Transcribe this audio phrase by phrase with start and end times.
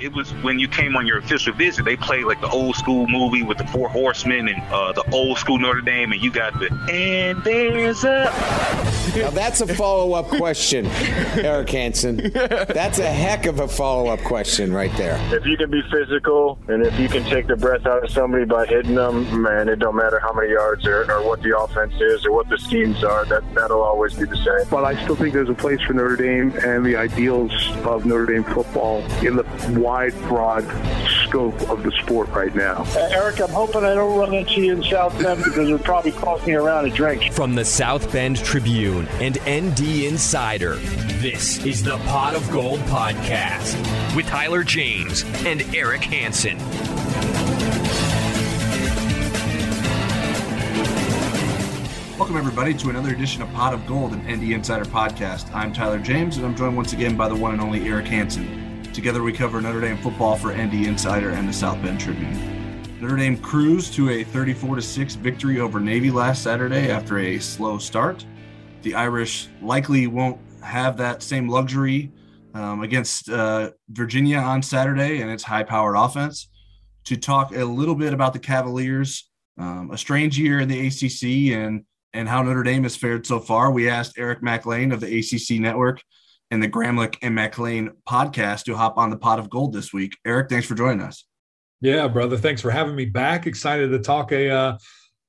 [0.00, 1.84] It was when you came on your official visit.
[1.84, 5.38] They played like the old school movie with the Four Horsemen and uh, the old
[5.38, 8.89] school Notre Dame, and you got the and there's a.
[9.16, 12.30] Now that's a follow up question, Eric Hansen.
[12.32, 15.18] That's a heck of a follow up question right there.
[15.34, 18.44] If you can be physical and if you can take the breath out of somebody
[18.44, 21.94] by hitting them, man, it don't matter how many yards or, or what the offense
[22.00, 23.24] is or what the schemes are.
[23.24, 24.68] That that'll always be the same.
[24.70, 27.52] But I still think there's a place for Notre Dame and the ideals
[27.84, 29.44] of Notre Dame football in the
[29.80, 30.64] wide, broad
[31.30, 32.82] scope of the sport right now.
[32.88, 35.84] Uh, Eric, I'm hoping I don't run into you in South Bend because it would
[35.84, 37.32] probably cost me around a drink.
[37.32, 40.74] From the South Bend Tribune and ND Insider,
[41.20, 43.76] this is the Pot of Gold podcast
[44.16, 46.58] with Tyler James and Eric Hansen.
[52.18, 55.52] Welcome, everybody, to another edition of Pot of Gold, an ND Insider podcast.
[55.54, 58.69] I'm Tyler James, and I'm joined once again by the one and only Eric Hansen.
[58.92, 62.34] Together, we cover Notre Dame football for ND Insider and the South Bend Tribune.
[63.00, 67.78] Notre Dame cruised to a 34 6 victory over Navy last Saturday after a slow
[67.78, 68.26] start.
[68.82, 72.10] The Irish likely won't have that same luxury
[72.52, 76.48] um, against uh, Virginia on Saturday and its high powered offense.
[77.04, 81.56] To talk a little bit about the Cavaliers, um, a strange year in the ACC,
[81.56, 84.98] and and how Notre Dame has fared so far, we asked Eric Mac Lain of
[84.98, 86.02] the ACC Network
[86.50, 89.92] and the Gramlich and Mac Lain podcast to hop on the pot of gold this
[89.92, 90.16] week.
[90.26, 91.24] Eric, thanks for joining us.
[91.80, 92.36] Yeah, brother.
[92.36, 93.46] Thanks for having me back.
[93.46, 94.78] Excited to talk a uh,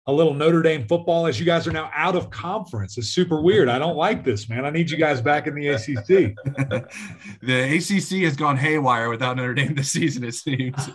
[0.07, 2.97] a little Notre Dame football as you guys are now out of conference.
[2.97, 3.69] It's super weird.
[3.69, 4.65] I don't like this, man.
[4.65, 6.35] I need you guys back in the ACC.
[7.41, 10.75] the ACC has gone haywire without Notre Dame this season, it seems.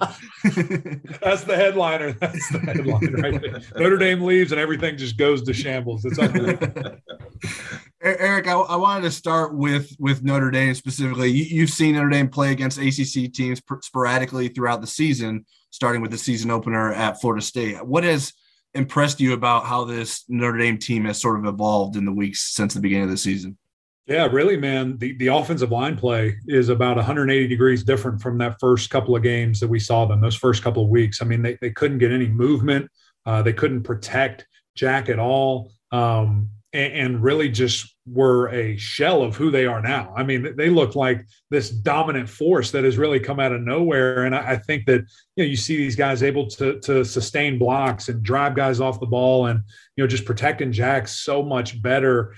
[1.22, 2.12] That's the headliner.
[2.12, 3.60] That's the headline right there.
[3.76, 6.04] Notre Dame leaves and everything just goes to shambles.
[6.04, 6.96] It's unbelievable.
[8.06, 11.28] Eric, I, I, wanted to start with with Notre Dame specifically.
[11.28, 16.12] You, have seen Notre Dame play against ACC teams sporadically throughout the season, starting with
[16.12, 17.84] the season opener at Florida State.
[17.84, 18.32] What has
[18.74, 22.54] impressed you about how this Notre Dame team has sort of evolved in the weeks
[22.54, 23.58] since the beginning of the season?
[24.06, 24.98] Yeah, really, man.
[24.98, 29.24] The the offensive line play is about 180 degrees different from that first couple of
[29.24, 30.20] games that we saw them.
[30.20, 31.20] Those first couple of weeks.
[31.20, 32.88] I mean, they they couldn't get any movement.
[33.24, 34.46] Uh, they couldn't protect
[34.76, 35.72] Jack at all.
[35.90, 40.12] Um, and, and really just were a shell of who they are now.
[40.16, 44.24] I mean, they look like this dominant force that has really come out of nowhere.
[44.24, 45.00] And I, I, think that
[45.34, 49.00] you know you see these guys able to to sustain blocks and drive guys off
[49.00, 49.60] the ball, and
[49.96, 52.34] you know just protecting Jack so much better.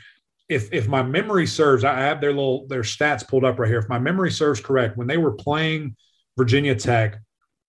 [0.49, 3.79] If if my memory serves, I have their little their stats pulled up right here.
[3.79, 5.97] If my memory serves correct, when they were playing
[6.39, 7.19] Virginia Tech,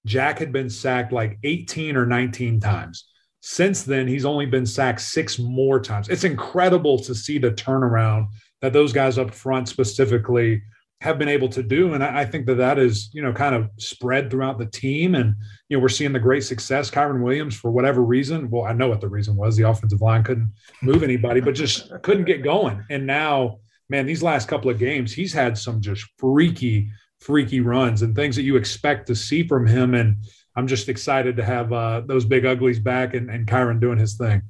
[0.05, 3.08] Jack had been sacked like 18 or 19 times.
[3.41, 6.09] Since then, he's only been sacked six more times.
[6.09, 8.27] It's incredible to see the turnaround
[8.61, 10.61] that those guys up front specifically
[11.01, 11.93] have been able to do.
[11.93, 15.15] And I, think that that is, you know, kind of spread throughout the team.
[15.15, 15.33] And,
[15.69, 16.91] you know, we're seeing the great success.
[16.91, 19.55] Kyren Williams, for whatever reason, well, I know what the reason was.
[19.55, 20.51] The offensive line couldn't
[20.81, 22.83] move anybody, but just couldn't get going.
[22.89, 26.89] And now, man, these last couple of games, he's had some just freaky,
[27.21, 29.93] freaky runs and things that you expect to see from him.
[29.93, 30.17] And,
[30.59, 34.15] I'm just excited to have uh, those big uglies back and, and Kyren doing his
[34.15, 34.41] thing.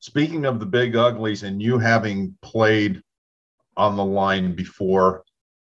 [0.00, 3.00] Speaking of the big uglies and you having played
[3.76, 5.22] on the line before,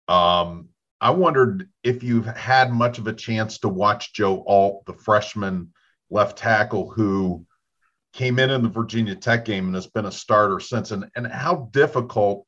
[0.07, 0.69] um,
[1.01, 5.73] I wondered if you've had much of a chance to watch Joe Alt, the freshman
[6.11, 7.45] left tackle who
[8.13, 10.93] came in in the Virginia Tech game and has been a starter since.
[10.93, 12.47] And, and how difficult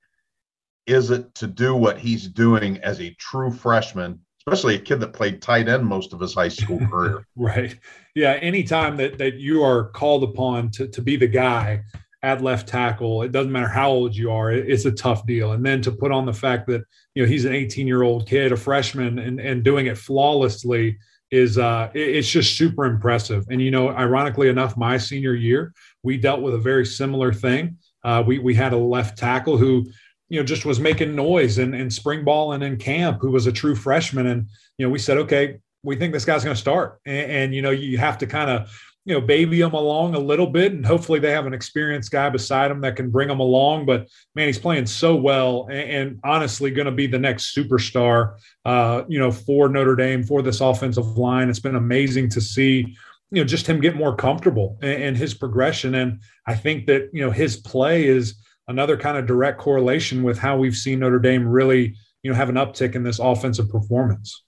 [0.86, 5.12] is it to do what he's doing as a true freshman especially a kid that
[5.12, 7.26] played tight end most of his high school career.
[7.36, 7.76] right.
[8.14, 8.32] Yeah.
[8.32, 11.82] Anytime that that you are called upon to to be the guy
[12.22, 15.52] at left tackle, it doesn't matter how old you are, it's a tough deal.
[15.52, 16.82] And then to put on the fact that
[17.14, 20.98] you know he's an 18 year old kid, a freshman, and and doing it flawlessly
[21.30, 23.46] is uh it's just super impressive.
[23.50, 25.72] And you know, ironically enough, my senior year
[26.02, 27.78] we dealt with a very similar thing.
[28.04, 29.86] Uh, we we had a left tackle who
[30.32, 33.46] you know, just was making noise and, and spring ball and in camp, who was
[33.46, 34.28] a true freshman.
[34.28, 34.48] And,
[34.78, 37.00] you know, we said, okay, we think this guy's going to start.
[37.04, 38.70] And, and, you know, you have to kind of
[39.04, 42.30] you know, baby him along a little bit, and hopefully they have an experienced guy
[42.30, 43.84] beside him that can bring him along.
[43.84, 48.36] But man, he's playing so well, and, and honestly, going to be the next superstar,
[48.64, 51.50] uh, you know, for Notre Dame for this offensive line.
[51.50, 52.96] It's been amazing to see,
[53.32, 55.96] you know, just him get more comfortable and, his progression.
[55.96, 58.36] And I think that you know his play is
[58.68, 62.48] another kind of direct correlation with how we've seen Notre Dame really, you know, have
[62.48, 64.44] an uptick in this offensive performance.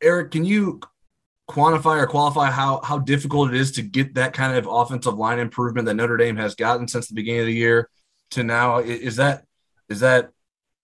[0.00, 0.80] Eric, can you
[1.50, 5.38] quantify or qualify how how difficult it is to get that kind of offensive line
[5.38, 7.88] improvement that Notre Dame has gotten since the beginning of the year
[8.30, 8.78] to now?
[8.78, 9.44] Is that
[9.88, 10.30] is that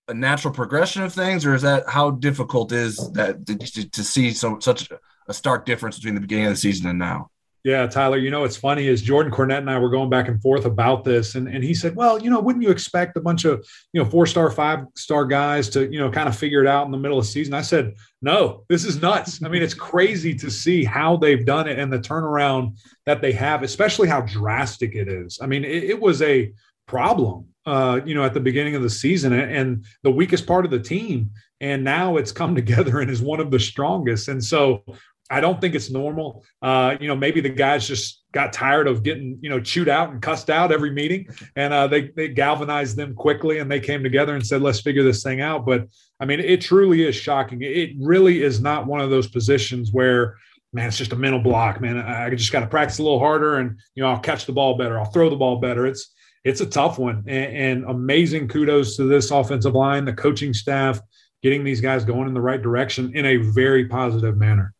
[0.09, 4.31] a natural progression of things, or is that how difficult is that to, to see
[4.33, 4.91] so such
[5.29, 7.31] a stark difference between the beginning of the season and now?
[7.69, 10.41] Yeah, Tyler, you know, what's funny is Jordan Cornette and I were going back and
[10.41, 11.35] forth about this.
[11.35, 13.63] And, and he said, well, you know, wouldn't you expect a bunch of,
[13.93, 16.87] you know, four star, five star guys to, you know, kind of figure it out
[16.87, 17.53] in the middle of the season?
[17.53, 17.93] I said,
[18.23, 19.45] no, this is nuts.
[19.45, 23.33] I mean, it's crazy to see how they've done it and the turnaround that they
[23.33, 25.39] have, especially how drastic it is.
[25.43, 26.51] I mean, it, it was a
[26.87, 30.71] problem, uh, you know, at the beginning of the season and the weakest part of
[30.71, 31.33] the team.
[31.61, 34.29] And now it's come together and is one of the strongest.
[34.29, 34.83] And so
[35.31, 36.45] I don't think it's normal.
[36.63, 40.11] Uh, you know, maybe the guys just got tired of getting, you know, chewed out
[40.11, 44.03] and cussed out every meeting, and uh, they they galvanized them quickly, and they came
[44.03, 45.89] together and said, "Let's figure this thing out." But
[46.19, 47.61] I mean, it truly is shocking.
[47.63, 50.37] It really is not one of those positions where,
[50.73, 51.81] man, it's just a mental block.
[51.81, 54.53] Man, I just got to practice a little harder, and you know, I'll catch the
[54.53, 55.87] ball better, I'll throw the ball better.
[55.87, 56.15] It's
[56.45, 61.01] it's a tough one, and, and amazing kudos to this offensive line, the coaching staff,
[61.43, 64.73] getting these guys going in the right direction in a very positive manner.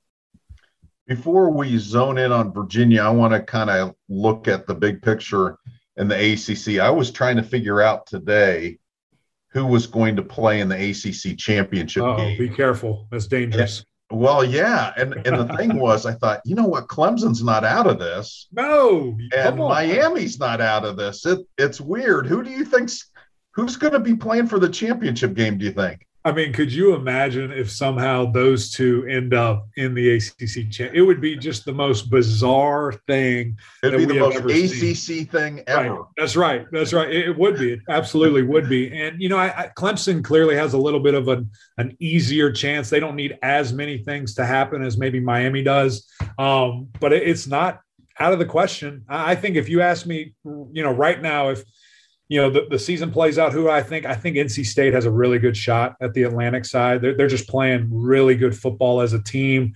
[1.09, 5.01] Before we zone in on Virginia, I want to kind of look at the big
[5.01, 5.57] picture
[5.97, 6.81] in the ACC.
[6.81, 8.79] I was trying to figure out today
[9.53, 12.39] who was going to play in the ACC championship oh game.
[12.39, 13.85] Be careful, that's dangerous.
[14.11, 17.65] And, well, yeah, and and the thing was, I thought, you know what, Clemson's not
[17.65, 18.47] out of this.
[18.53, 21.25] No, and Miami's not out of this.
[21.25, 22.27] It it's weird.
[22.27, 23.11] Who do you think's
[23.55, 25.57] who's going to be playing for the championship game?
[25.57, 26.07] Do you think?
[26.29, 30.93] I mean, could you imagine if somehow those two end up in the ACC champ?
[30.93, 33.57] It would be just the most bizarre thing.
[33.83, 35.27] It'd be the most ACC seen.
[35.27, 35.95] thing ever.
[35.95, 36.05] Right.
[36.19, 36.67] That's right.
[36.71, 37.09] That's right.
[37.09, 37.73] It, it, would be.
[37.73, 38.95] It absolutely would be.
[38.95, 42.53] And you know, I, I, Clemson clearly has a little bit of an an easier
[42.53, 42.91] chance.
[42.91, 46.07] They don't need as many things to happen as maybe Miami does,
[46.39, 47.81] um, but it, it's not
[48.21, 49.03] out of the question.
[49.09, 51.65] I, I think if you ask me, you know, right now, if
[52.29, 55.07] you know the, the season plays out who i think i think nc state has
[55.07, 59.01] a really good shot at the atlantic side they're, they're just playing really good football
[59.01, 59.73] as a team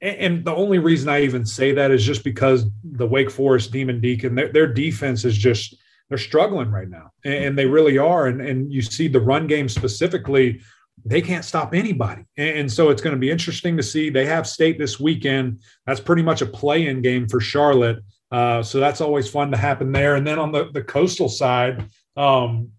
[0.00, 3.72] and, and the only reason i even say that is just because the wake forest
[3.72, 5.76] demon deacon their, their defense is just
[6.08, 9.46] they're struggling right now and, and they really are and, and you see the run
[9.46, 10.60] game specifically
[11.04, 12.24] they can't stop anybody.
[12.36, 14.10] And so it's going to be interesting to see.
[14.10, 15.60] They have state this weekend.
[15.86, 17.98] That's pretty much a play in game for Charlotte.
[18.34, 20.16] Uh, so that's always fun to happen there.
[20.16, 22.72] And then on the, the coastal side, um,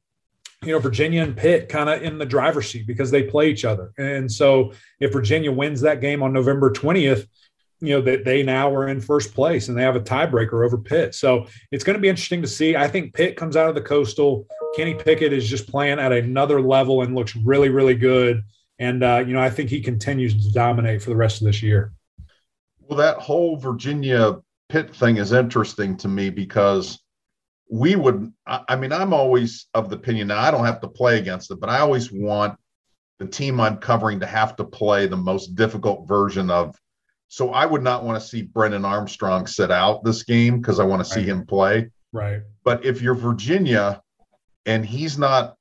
[0.61, 3.63] you know, Virginia and Pitt kind of in the driver's seat because they play each
[3.63, 3.93] other.
[3.97, 7.25] And so if Virginia wins that game on November 20th,
[7.79, 10.65] you know, that they, they now are in first place and they have a tiebreaker
[10.65, 11.15] over Pitt.
[11.15, 12.75] So it's going to be interesting to see.
[12.75, 14.45] I think Pitt comes out of the coastal.
[14.75, 18.43] Kenny Pickett is just playing at another level and looks really, really good.
[18.77, 21.63] And, uh, you know, I think he continues to dominate for the rest of this
[21.63, 21.93] year.
[22.89, 24.41] Well, that whole Virginia
[24.75, 26.99] Pitt thing is interesting to me because
[27.71, 31.17] we would, I mean, I'm always of the opinion that I don't have to play
[31.17, 32.59] against it, but I always want
[33.17, 36.77] the team I'm covering to have to play the most difficult version of.
[37.29, 40.83] So I would not want to see Brennan Armstrong sit out this game because I
[40.83, 41.29] want to see right.
[41.29, 41.89] him play.
[42.11, 42.41] Right.
[42.65, 44.01] But if you're Virginia
[44.65, 45.55] and he's not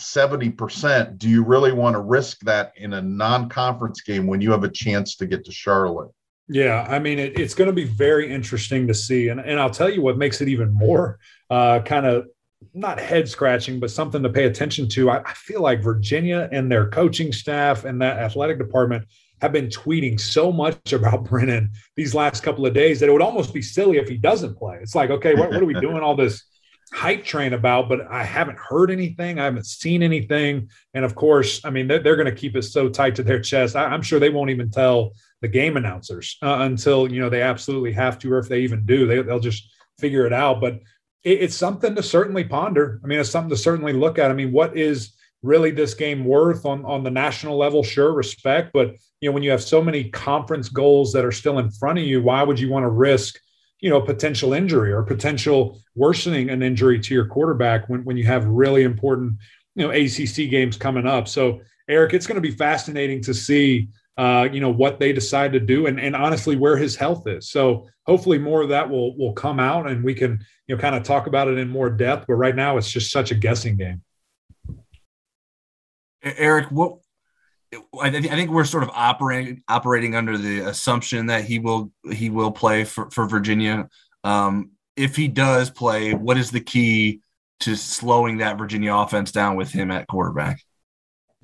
[0.00, 4.50] 70%, do you really want to risk that in a non conference game when you
[4.50, 6.10] have a chance to get to Charlotte?
[6.52, 9.28] Yeah, I mean, it, it's going to be very interesting to see.
[9.28, 12.26] And, and I'll tell you what makes it even more uh, kind of
[12.74, 15.10] not head scratching, but something to pay attention to.
[15.10, 19.06] I, I, feel like Virginia and their coaching staff and that athletic department
[19.40, 23.22] have been tweeting so much about Brennan these last couple of days that it would
[23.22, 24.78] almost be silly if he doesn't play.
[24.82, 26.42] It's like, okay, what, what are we doing all this
[26.92, 27.88] hype train about?
[27.88, 29.38] But I haven't heard anything.
[29.38, 30.68] I haven't seen anything.
[30.94, 33.40] And of course, I mean, they're, they're going to keep it so tight to their
[33.40, 33.76] chest.
[33.76, 37.42] I, I'm sure they won't even tell the game announcers uh, until you know they
[37.42, 40.60] absolutely have to, or if they even do, they, they'll just figure it out.
[40.60, 40.74] But
[41.24, 43.00] it, it's something to certainly ponder.
[43.02, 44.30] I mean, it's something to certainly look at.
[44.30, 47.82] I mean, what is really this game worth on on the national level?
[47.82, 51.58] Sure, respect, but you know when you have so many conference goals that are still
[51.58, 53.38] in front of you, why would you want to risk?
[53.80, 58.24] You know potential injury or potential worsening an injury to your quarterback when, when you
[58.24, 59.34] have really important
[59.74, 61.28] you know ACC games coming up.
[61.28, 63.88] So Eric, it's going to be fascinating to see
[64.20, 67.48] uh, you know, what they decide to do and, and honestly where his health is.
[67.50, 70.94] So hopefully more of that will will come out and we can, you know, kind
[70.94, 72.26] of talk about it in more depth.
[72.26, 74.02] But right now it's just such a guessing game.
[76.22, 76.98] Eric, what
[78.00, 81.92] I, th- I think we're sort of operating operating under the assumption that he will
[82.10, 83.88] he will play for, for Virginia.
[84.24, 87.20] Um, if he does play, what is the key
[87.60, 90.60] to slowing that Virginia offense down with him at quarterback?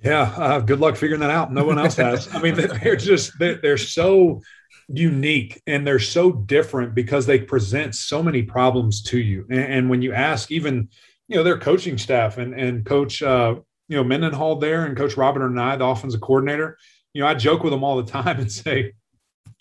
[0.03, 1.53] Yeah, uh, good luck figuring that out.
[1.53, 2.33] No one else has.
[2.35, 4.43] I mean, they're just they're, they're so
[4.89, 9.47] unique and they're so different because they present so many problems to you.
[9.49, 10.89] And, and when you ask, even
[11.29, 13.57] you know, their coaching staff and and Coach uh,
[13.89, 16.79] you know Mendenhall there and Coach Robert Anae, the offensive coordinator,
[17.17, 18.93] you know, I joke with them all the time and say,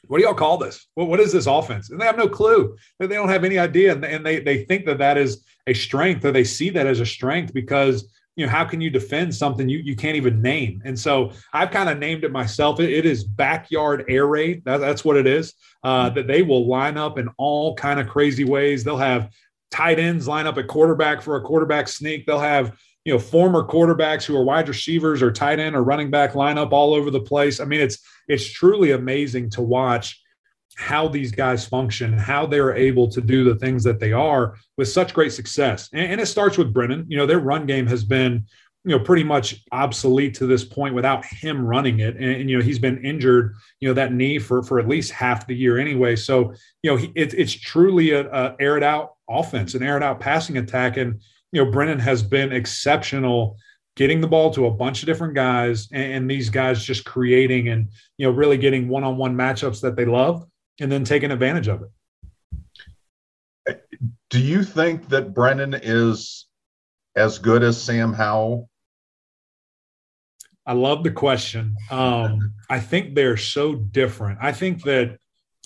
[0.08, 0.88] "What do y'all call this?
[0.96, 2.76] What what is this offense?" And they have no clue.
[3.00, 6.32] They don't have any idea, and they they think that that is a strength, or
[6.32, 9.78] they see that as a strength because you know how can you defend something you,
[9.78, 10.82] you can't even name?
[10.84, 12.82] And so i've kind of named it myself.
[12.82, 14.66] It, it is backyard air raid.
[14.66, 15.54] That, that's what it is.
[15.84, 18.84] Uh, that they will line up in all kind of crazy ways.
[18.84, 19.30] They'll have
[19.72, 22.26] tight ends line up at quarterback for a quarterback sneak.
[22.26, 26.10] They'll have you know former quarterbacks who are wide receivers or tight end or running
[26.10, 27.60] back lineup all over the place.
[27.60, 30.22] I mean, it's it's truly amazing to watch
[30.76, 34.90] how these guys function, how they're able to do the things that they are with
[34.90, 35.90] such great success.
[35.94, 37.06] And, and it starts with Brennan.
[37.08, 38.46] You know, their run game has been
[38.84, 42.58] you know pretty much obsolete to this point without him running it and, and, you
[42.58, 45.80] know he's been injured you know that knee for for at least half the year
[45.80, 50.04] anyway so you know he, it, it's truly a, a aired out offense an aired
[50.04, 51.20] out passing attack and
[51.56, 53.58] you know, Brennan has been exceptional
[53.96, 57.70] getting the ball to a bunch of different guys and, and these guys just creating
[57.70, 60.46] and, you know, really getting one on one matchups that they love
[60.82, 61.82] and then taking advantage of
[63.68, 63.86] it.
[64.30, 66.46] Do you think that Brennan is
[67.16, 68.70] as good as Sam Howell?
[70.66, 71.78] I love the question.
[71.90, 74.40] Um, I think they're so different.
[74.42, 75.20] I think that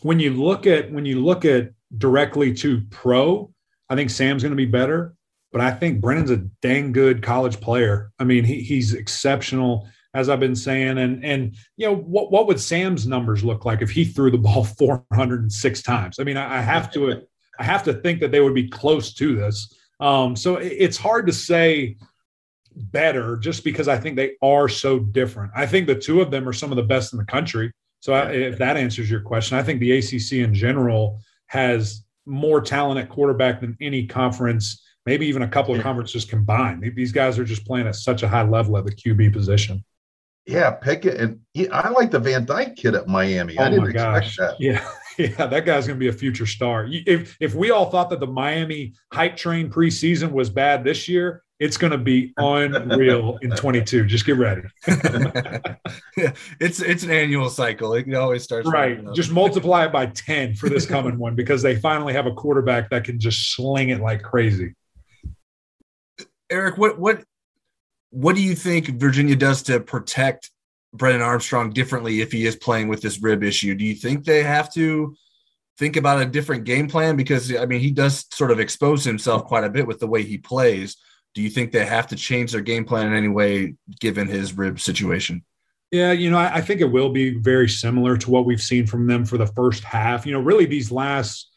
[0.04, 3.52] when you look at when you look at directly to pro,
[3.90, 5.16] I think Sam's going to be better
[5.52, 8.12] but I think Brennan's a dang good college player.
[8.20, 10.98] I mean, he, he's exceptional, as I've been saying.
[10.98, 14.38] And and you know, what what would Sam's numbers look like if he threw the
[14.40, 16.20] ball 406 times?
[16.20, 17.22] I mean, I, I have to
[17.60, 19.74] I have to think that they would be close to this.
[20.00, 21.98] Um, so it, it's hard to say
[22.76, 25.52] better just because I think they are so different.
[25.56, 27.72] I think the two of them are some of the best in the country.
[28.02, 32.62] So I, if that answers your question, I think the ACC in general has more
[32.62, 36.84] talent at quarterback than any conference maybe even a couple of conferences combined.
[36.96, 39.84] These guys are just playing at such a high level at the QB position.
[40.46, 41.40] Yeah, Pickett and
[41.72, 43.56] I like the Van Dyke kid at Miami.
[43.60, 44.56] Oh I didn't expect that.
[44.60, 44.84] Yeah,
[45.18, 46.88] yeah, that guy's going to be a future star.
[46.90, 51.44] If if we all thought that the Miami hype train preseason was bad this year,
[51.60, 54.06] it's going to be unreal in 22.
[54.06, 54.64] Just get ready.
[54.88, 55.72] yeah,
[56.60, 57.94] it's it's an annual cycle.
[57.94, 59.00] It always starts right.
[59.14, 62.90] Just multiply it by 10 for this coming one because they finally have a quarterback
[62.90, 64.74] that can just sling it like crazy.
[66.50, 67.24] Eric, what what
[68.12, 70.52] what do you think Virginia does to protect
[70.94, 73.76] Brennan Armstrong differently if he is playing with this rib issue?
[73.76, 75.16] Do you think they have to
[75.78, 77.16] think about a different game plan?
[77.16, 80.24] Because I mean, he does sort of expose himself quite a bit with the way
[80.24, 80.98] he plays.
[81.36, 84.58] Do you think they have to change their game plan in any way given his
[84.58, 85.44] rib situation?
[85.92, 88.86] Yeah, you know, I, I think it will be very similar to what we've seen
[88.86, 90.26] from them for the first half.
[90.26, 91.50] You know, really these last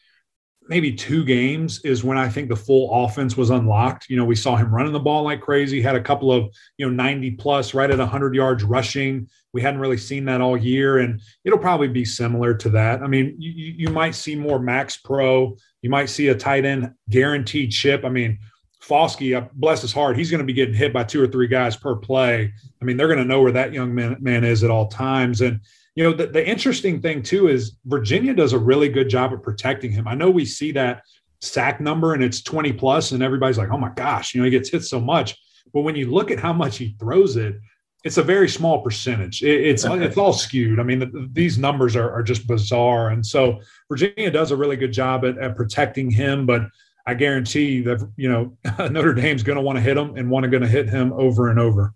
[0.67, 4.09] maybe two games is when I think the full offense was unlocked.
[4.09, 6.85] You know, we saw him running the ball like crazy, had a couple of, you
[6.85, 9.27] know, 90 plus right at 100 yards rushing.
[9.53, 13.01] We hadn't really seen that all year, and it'll probably be similar to that.
[13.01, 16.91] I mean, you, you might see more max pro, you might see a tight end
[17.09, 18.03] guaranteed chip.
[18.05, 18.39] I mean,
[18.81, 21.47] Foskey, uh, bless his heart, he's going to be getting hit by two or three
[21.47, 22.51] guys per play.
[22.81, 25.41] I mean, they're going to know where that young man, man is at all times.
[25.41, 25.61] And
[25.95, 29.43] you know, the, the interesting thing too is Virginia does a really good job of
[29.43, 30.07] protecting him.
[30.07, 31.03] I know we see that
[31.41, 34.51] sack number and it's 20 plus, and everybody's like, oh my gosh, you know, he
[34.51, 35.37] gets hit so much.
[35.73, 37.55] But when you look at how much he throws it,
[38.03, 39.43] it's a very small percentage.
[39.43, 40.79] It, it's it's all skewed.
[40.79, 44.75] I mean, the, these numbers are, are just bizarre, and so Virginia does a really
[44.75, 46.45] good job at, at protecting him.
[46.45, 46.63] But
[47.07, 48.57] I guarantee that you know
[48.89, 51.13] Notre Dame's going to want to hit him and want to going to hit him
[51.13, 51.93] over and over.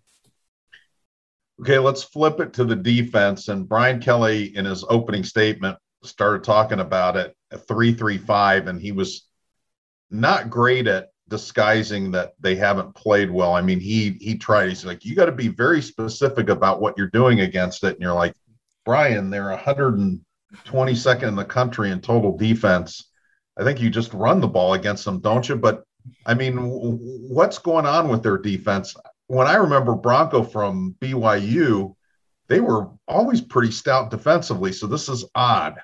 [1.60, 3.48] Okay, let's flip it to the defense.
[3.48, 7.36] And Brian Kelly, in his opening statement, started talking about it
[7.68, 9.28] three three five, and he was
[10.12, 13.54] not great at disguising that they haven't played well.
[13.54, 14.70] I mean, he he tried.
[14.70, 17.94] He's like, you got to be very specific about what you're doing against it.
[17.94, 18.34] And you're like,
[18.86, 23.12] Brian, they're 122nd in the country in total defense.
[23.58, 25.56] I think you just run the ball against them, don't you?
[25.56, 25.84] But
[26.26, 28.96] I mean, what's going on with their defense?
[29.28, 31.96] When I remember Bronco from BYU,
[32.48, 34.72] they were always pretty stout defensively.
[34.72, 35.76] So this is odd.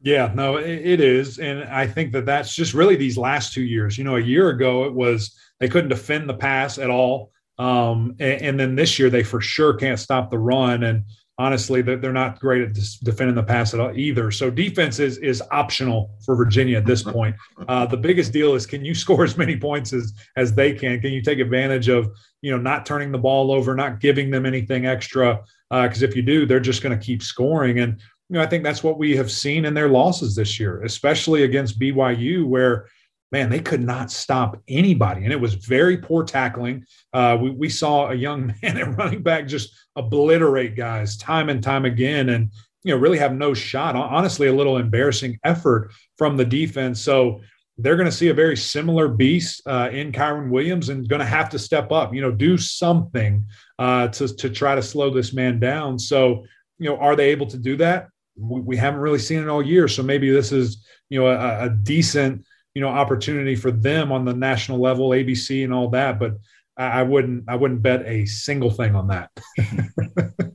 [0.00, 1.38] Yeah, no, it, is.
[1.38, 3.96] And I think that that's just really these last two years.
[3.96, 7.32] You know, a year ago, it was they couldn't defend the pass at all.
[7.58, 10.82] Um, and, and, then this year, they for sure can't stop the run.
[10.82, 11.04] And
[11.38, 14.30] honestly, they're, they're not great at defending the pass at all either.
[14.30, 17.34] So defense is, is optional for Virginia at this point.
[17.68, 21.00] Uh, the biggest deal is can you score as many points as, as they can?
[21.00, 22.08] Can you take advantage of,
[22.40, 25.42] you know, not turning the ball over, not giving them anything extra?
[25.70, 27.80] Because uh, if you do, they're just going to keep scoring.
[27.80, 30.82] And, you know, I think that's what we have seen in their losses this year,
[30.82, 32.86] especially against BYU, where–
[33.34, 35.24] man, they could not stop anybody.
[35.24, 36.84] And it was very poor tackling.
[37.12, 41.60] Uh, we, we saw a young man at running back just obliterate guys time and
[41.60, 42.52] time again and,
[42.84, 43.96] you know, really have no shot.
[43.96, 47.00] Honestly, a little embarrassing effort from the defense.
[47.00, 47.40] So
[47.76, 51.26] they're going to see a very similar beast uh, in Kyren Williams and going to
[51.26, 53.44] have to step up, you know, do something
[53.80, 55.98] uh, to, to try to slow this man down.
[55.98, 56.44] So,
[56.78, 58.10] you know, are they able to do that?
[58.36, 59.88] We, haven't really seen it all year.
[59.88, 62.44] So maybe this is, you know, a, a decent
[62.74, 66.18] you know opportunity for them on the national level, ABC and all that.
[66.18, 66.34] But
[66.76, 69.30] I, I wouldn't I wouldn't bet a single thing on that.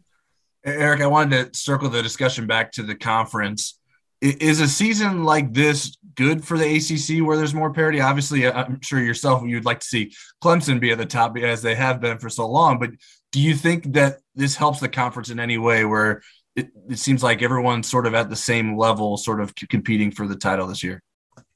[0.66, 3.80] Eric, I wanted to circle the discussion back to the conference.
[4.22, 8.02] Is a season like this good for the ACC where there's more parity?
[8.02, 11.76] Obviously, I'm sure yourself you'd like to see Clemson be at the top as they
[11.76, 12.80] have been for so long.
[12.80, 12.92] But
[13.32, 16.22] do you think that this helps the conference in any way where
[16.58, 20.28] it, it seems like everyone's sort of at the same level, sort of competing for
[20.28, 21.02] the title this year?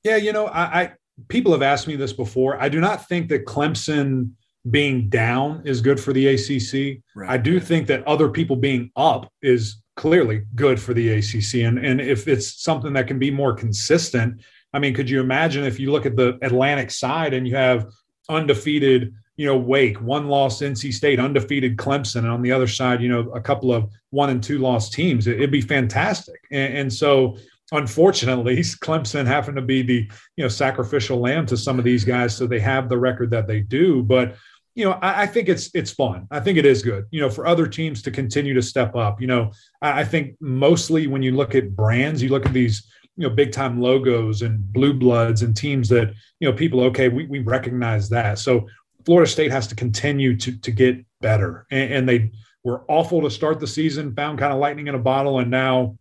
[0.03, 0.91] Yeah, you know, I, I
[1.27, 2.61] people have asked me this before.
[2.61, 4.31] I do not think that Clemson
[4.69, 7.01] being down is good for the ACC.
[7.15, 7.29] Right.
[7.29, 11.65] I do think that other people being up is clearly good for the ACC.
[11.65, 14.41] And, and if it's something that can be more consistent,
[14.73, 17.87] I mean, could you imagine if you look at the Atlantic side and you have
[18.29, 23.01] undefeated, you know, Wake, one loss NC State, undefeated Clemson, and on the other side,
[23.01, 26.39] you know, a couple of one and two lost teams, it, would be fantastic.
[26.51, 27.37] And, and so
[27.73, 32.35] unfortunately, Clemson happened to be the you know sacrificial lamb to some of these guys,
[32.35, 34.03] so they have the record that they do.
[34.03, 34.35] But
[34.75, 36.27] you know, I, I, think it's it's fun.
[36.31, 37.05] I think it is good.
[37.11, 39.21] You know, for other teams to continue to step up.
[39.21, 39.51] You know,
[39.81, 43.33] I, I think mostly when you look at brands, you look at these you know
[43.33, 47.39] big time logos and blue bloods and teams that you know people okay we, we
[47.39, 48.67] recognize that so
[49.05, 52.31] florida state has to continue to to get better and, and they
[52.63, 55.95] were awful to start the season found kind of lightning in a bottle and now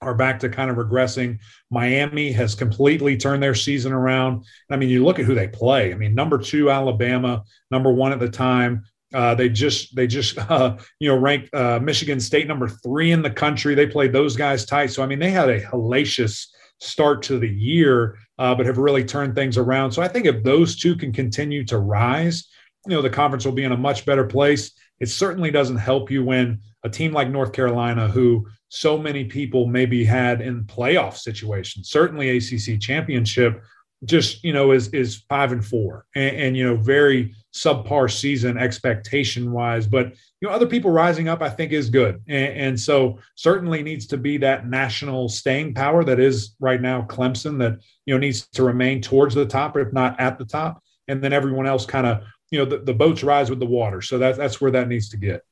[0.00, 1.38] are back to kind of regressing.
[1.70, 4.44] Miami has completely turned their season around.
[4.70, 5.92] I mean, you look at who they play.
[5.92, 8.84] I mean, number two Alabama, number one at the time.
[9.14, 13.22] Uh, they just they just uh, you know ranked uh, Michigan State number three in
[13.22, 13.74] the country.
[13.74, 14.88] They played those guys tight.
[14.88, 16.46] So I mean, they had a hellacious
[16.80, 19.92] start to the year, uh, but have really turned things around.
[19.92, 22.48] So I think if those two can continue to rise,
[22.86, 24.72] you know, the conference will be in a much better place.
[25.00, 29.66] It certainly doesn't help you when a team like North Carolina, who so many people
[29.66, 31.90] maybe had in playoff situations.
[31.90, 33.62] Certainly, ACC championship
[34.04, 38.56] just you know is is five and four, and, and you know very subpar season
[38.56, 39.86] expectation wise.
[39.86, 43.82] But you know other people rising up, I think is good, and, and so certainly
[43.82, 48.18] needs to be that national staying power that is right now Clemson that you know
[48.18, 51.84] needs to remain towards the top, if not at the top, and then everyone else
[51.84, 54.00] kind of you know the, the boats rise with the water.
[54.00, 55.42] So that's that's where that needs to get.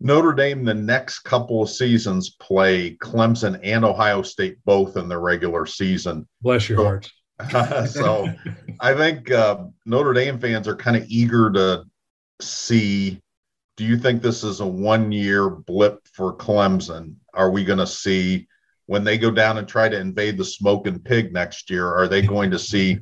[0.00, 5.18] Notre Dame, the next couple of seasons, play Clemson and Ohio State both in the
[5.18, 6.28] regular season.
[6.40, 7.10] Bless your heart.
[7.88, 8.28] so
[8.80, 11.84] I think uh, Notre Dame fans are kind of eager to
[12.40, 13.20] see.
[13.76, 17.14] Do you think this is a one year blip for Clemson?
[17.34, 18.48] Are we going to see
[18.86, 21.86] when they go down and try to invade the smoking pig next year?
[21.86, 22.98] Are they going to see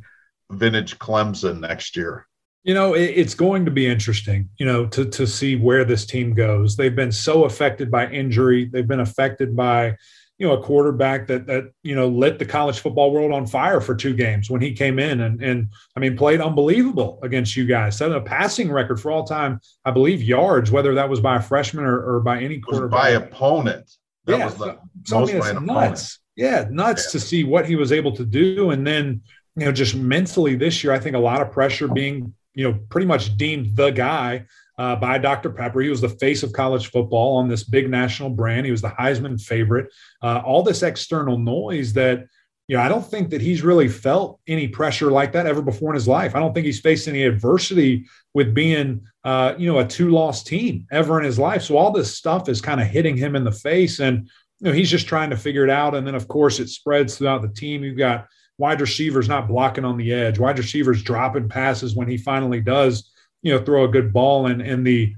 [0.51, 2.27] vintage Clemson next year?
[2.67, 6.05] You know, it, it's going to be interesting, you know, to to see where this
[6.05, 6.75] team goes.
[6.75, 8.65] They've been so affected by injury.
[8.65, 9.97] They've been affected by,
[10.37, 13.81] you know, a quarterback that that you know lit the college football world on fire
[13.81, 17.67] for two games when he came in and and I mean played unbelievable against you
[17.67, 17.99] guys.
[17.99, 21.43] Set a passing record for all time, I believe, yards, whether that was by a
[21.43, 23.01] freshman or, or by any quarterback.
[23.01, 23.89] by opponent.
[24.25, 26.19] That yeah, was the so, most I mean, nuts.
[26.35, 27.11] Yeah, nuts yeah.
[27.13, 29.23] to see what he was able to do, and then
[29.55, 31.95] you know just mentally this year, I think a lot of pressure oh.
[31.95, 34.47] being you know, pretty much deemed the guy
[34.79, 35.51] uh, by Dr.
[35.51, 35.81] Pepper.
[35.81, 38.67] He was the face of college football on this big national brand.
[38.67, 39.93] He was the Heisman favorite.
[40.23, 42.27] Uh, all this external noise that,
[42.67, 45.91] you know, I don't think that he's really felt any pressure like that ever before
[45.91, 46.35] in his life.
[46.35, 50.43] I don't think he's faced any adversity with being, uh, you know, a two loss
[50.43, 51.63] team ever in his life.
[51.63, 54.01] So all this stuff is kind of hitting him in the face.
[54.01, 54.29] And,
[54.61, 55.95] you know, he's just trying to figure it out.
[55.95, 57.85] And then, of course, it spreads throughout the team.
[57.85, 58.27] You've got
[58.59, 63.11] wide receivers not blocking on the edge, wide receivers dropping passes when he finally does,
[63.43, 64.47] you know, throw a good ball.
[64.47, 65.15] And and the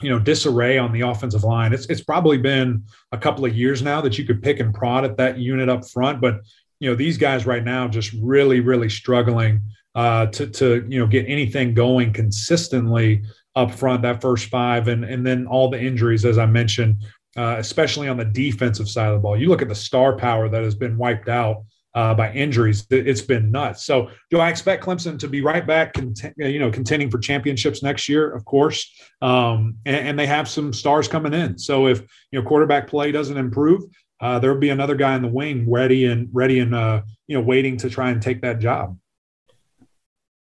[0.00, 1.72] you know disarray on the offensive line.
[1.72, 5.04] It's it's probably been a couple of years now that you could pick and prod
[5.04, 6.40] at that unit up front, but
[6.78, 9.60] you know these guys right now just really really struggling
[9.94, 13.22] uh, to to you know get anything going consistently
[13.56, 17.04] up front that first five and and then all the injuries as I mentioned,
[17.36, 19.38] uh, especially on the defensive side of the ball.
[19.38, 22.86] You look at the star power that has been wiped out uh, by injuries.
[22.90, 23.84] It's been nuts.
[23.84, 27.82] So, do I expect Clemson to be right back, cont- you know, contending for championships
[27.82, 28.30] next year?
[28.30, 28.90] Of course,
[29.22, 31.58] um, and, and, they have some stars coming in.
[31.58, 32.00] So, if
[32.30, 33.82] you know quarterback play doesn't improve,
[34.20, 37.36] uh, there will be another guy in the wing ready and ready and uh, you
[37.36, 38.96] know waiting to try and take that job.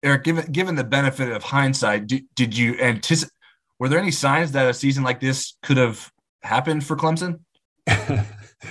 [0.04, 3.32] Eric, given given the benefit of hindsight, did, did you anticipate?
[3.80, 7.40] Were there any signs that a season like this could have happened for Clemson?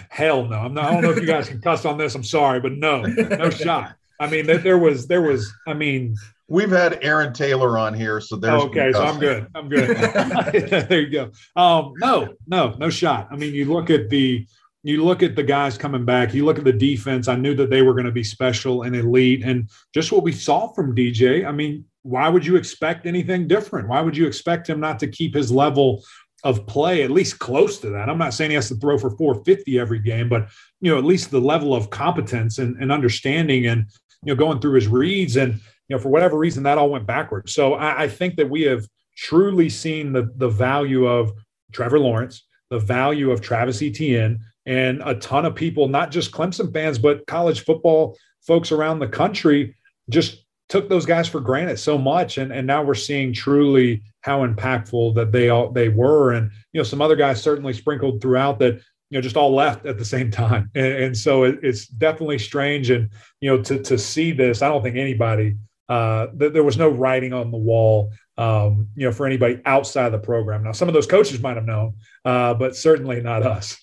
[0.09, 0.57] Hell no.
[0.57, 2.15] I'm not, I don't know if you guys can cuss on this.
[2.15, 3.97] I'm sorry, but no, no shot.
[4.19, 6.17] I mean, there was, there was, I mean,
[6.49, 8.93] we've had Aaron Taylor on here, so there's okay.
[8.93, 9.47] So I'm good.
[9.55, 9.97] I'm good.
[10.89, 11.31] there you go.
[11.61, 13.29] Um, no, no, no shot.
[13.31, 14.47] I mean, you look at the,
[14.83, 16.33] you look at the guys coming back.
[16.33, 17.27] You look at the defense.
[17.27, 20.33] I knew that they were going to be special and elite, and just what we
[20.33, 21.45] saw from DJ.
[21.45, 23.89] I mean, why would you expect anything different?
[23.89, 26.05] Why would you expect him not to keep his level
[26.45, 28.09] of play at least close to that.
[28.09, 30.49] I'm not saying he has to throw for 450 every game, but
[30.81, 33.87] you know, at least the level of competence and, and understanding and
[34.23, 35.55] you know, going through his reads and
[35.89, 37.55] you know, for whatever reason that all went backwards.
[37.55, 41.33] So I, I think that we have truly seen the the value of
[41.73, 46.73] Trevor Lawrence, the value of Travis Etienne, and a ton of people, not just Clemson
[46.73, 49.77] fans, but college football folks around the country,
[50.11, 54.45] just took those guys for granted so much and, and now we're seeing truly how
[54.45, 56.33] impactful that they all they were.
[56.33, 59.87] And you know some other guys certainly sprinkled throughout that you know just all left
[59.87, 60.71] at the same time.
[60.75, 62.91] And, and so it, it's definitely strange.
[62.91, 63.09] And
[63.41, 65.57] you know to to see this i don't think anybody
[65.89, 70.07] uh th- there was no writing on the wall um you know for anybody outside
[70.07, 70.65] of the program.
[70.65, 73.83] Now some of those coaches might have known uh but certainly not us.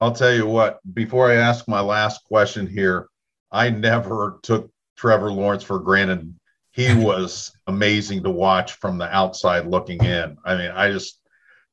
[0.00, 3.08] I'll tell you what before i ask my last question here
[3.50, 6.34] i never took Trevor Lawrence for granted.
[6.70, 10.36] He was amazing to watch from the outside looking in.
[10.44, 11.20] I mean, I just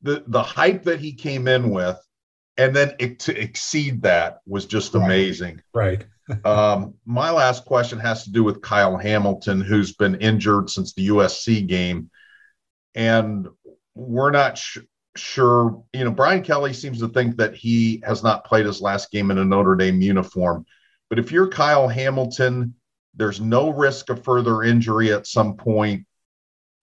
[0.02, 2.00] the the hype that he came in with,
[2.58, 5.62] and then it, to exceed that was just amazing.
[5.74, 6.06] Right.
[6.46, 11.10] um, my last question has to do with Kyle Hamilton, who's been injured since the
[11.10, 12.10] USC game,
[12.96, 13.48] and
[13.94, 14.80] we're not sh-
[15.18, 15.84] sure.
[15.94, 19.32] You know, Brian Kelly seems to think that he has not played his last game
[19.32, 20.66] in a Notre Dame uniform.
[21.10, 22.76] But if you're Kyle Hamilton
[23.16, 26.06] there's no risk of further injury at some point.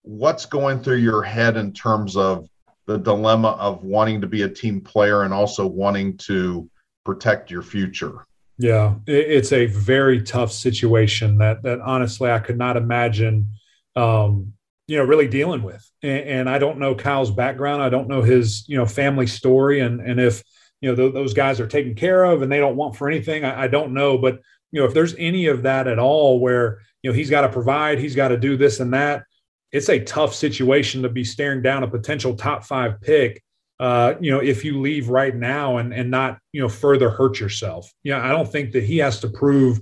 [0.02, 2.48] What's going through your head in terms of
[2.86, 6.68] the dilemma of wanting to be a team player and also wanting to
[7.04, 8.26] protect your future?
[8.58, 13.48] Yeah, it's a very tough situation that that honestly I could not imagine,
[13.96, 14.52] um,
[14.86, 15.90] you know, really dealing with.
[16.02, 17.82] And, and, I don't know Kyle's background.
[17.82, 20.42] I don't know his you know family story, and and if
[20.82, 23.46] you know th- those guys are taken care of and they don't want for anything,
[23.46, 24.18] I, I don't know.
[24.18, 24.40] But
[24.72, 27.48] you know, if there's any of that at all where, you know, he's got to
[27.48, 29.24] provide, he's got to do this and that,
[29.72, 33.42] it's a tough situation to be staring down a potential top five pick.
[33.78, 37.40] Uh, you know, if you leave right now and and not, you know, further hurt
[37.40, 37.90] yourself.
[38.02, 39.80] Yeah, I don't think that he has to prove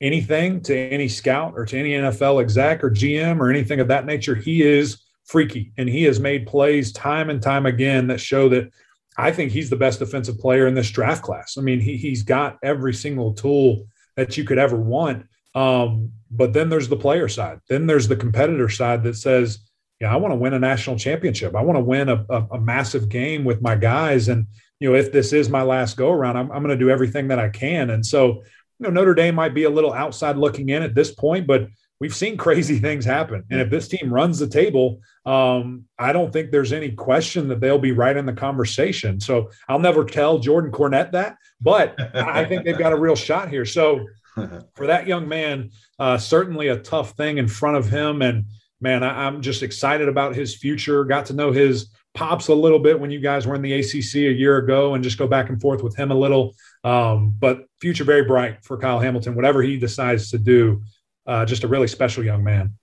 [0.00, 4.06] anything to any scout or to any NFL exec or GM or anything of that
[4.06, 4.34] nature.
[4.34, 8.70] He is freaky and he has made plays time and time again that show that
[9.16, 11.56] I think he's the best defensive player in this draft class.
[11.58, 15.26] I mean, he, he's got every single tool that you could ever want.
[15.54, 17.60] Um, but then there's the player side.
[17.68, 19.58] Then there's the competitor side that says,
[20.00, 21.54] yeah, I want to win a national championship.
[21.54, 24.28] I want to win a, a, a, massive game with my guys.
[24.28, 24.46] And,
[24.78, 27.28] you know, if this is my last go around, I'm, I'm going to do everything
[27.28, 27.90] that I can.
[27.90, 28.42] And so,
[28.78, 31.68] you know, Notre Dame might be a little outside looking in at this point, but
[32.00, 33.44] we've seen crazy things happen.
[33.50, 37.60] And if this team runs the table, um, I don't think there's any question that
[37.60, 39.20] they'll be right in the conversation.
[39.20, 43.50] So I'll never tell Jordan Cornette that, but I think they've got a real shot
[43.50, 43.66] here.
[43.66, 44.06] So
[44.74, 48.22] for that young man, uh, certainly a tough thing in front of him.
[48.22, 48.46] And
[48.80, 51.04] man, I, I'm just excited about his future.
[51.04, 54.14] Got to know his pops a little bit when you guys were in the ACC
[54.14, 56.54] a year ago and just go back and forth with him a little.
[56.82, 60.82] Um, but future very bright for Kyle Hamilton, whatever he decides to do.
[61.30, 62.74] Uh, just a really special young man.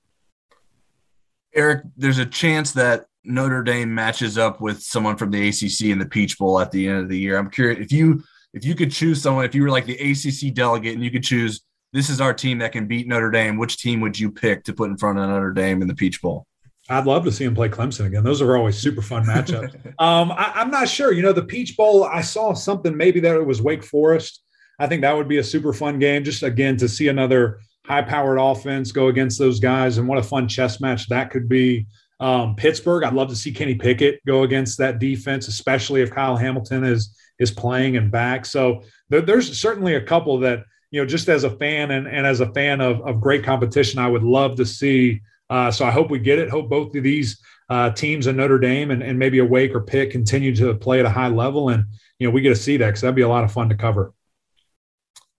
[1.54, 6.00] Eric, there's a chance that Notre Dame matches up with someone from the ACC in
[6.00, 7.38] the Peach Bowl at the end of the year.
[7.38, 10.54] I'm curious if you if you could choose someone, if you were like the ACC
[10.54, 13.80] delegate and you could choose this is our team that can beat Notre Dame, which
[13.80, 16.48] team would you pick to put in front of Notre Dame in the Peach Bowl?
[16.90, 18.24] I'd love to see him play Clemson again.
[18.24, 19.76] Those are always super fun matchups.
[20.00, 21.12] um, I, am not sure.
[21.12, 24.42] You know, the Peach Bowl, I saw something maybe that it was Wake Forest.
[24.80, 26.24] I think that would be a super fun game.
[26.24, 30.24] Just again to see another high powered offense go against those guys and what a
[30.24, 31.88] fun chess match that could be.
[32.20, 36.36] Um, Pittsburgh, I'd love to see Kenny Pickett go against that defense, especially if Kyle
[36.36, 38.46] Hamilton is is playing and back.
[38.46, 42.26] So there, there's certainly a couple that you know, just as a fan and, and
[42.26, 45.22] as a fan of, of great competition, I would love to see.
[45.50, 46.50] Uh, so I hope we get it.
[46.50, 50.12] Hope both of these uh, teams in Notre Dame and, and maybe Wake or Pitt
[50.12, 51.86] continue to play at a high level, and
[52.20, 53.76] you know we get to see that because that'd be a lot of fun to
[53.76, 54.14] cover.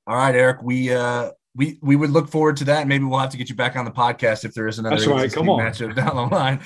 [0.06, 0.62] All right, Eric.
[0.62, 2.86] We uh, we we would look forward to that.
[2.86, 5.08] Maybe we'll have to get you back on the podcast if there is another that's
[5.08, 5.32] right.
[5.32, 5.60] Come on.
[5.60, 6.60] matchup down the line.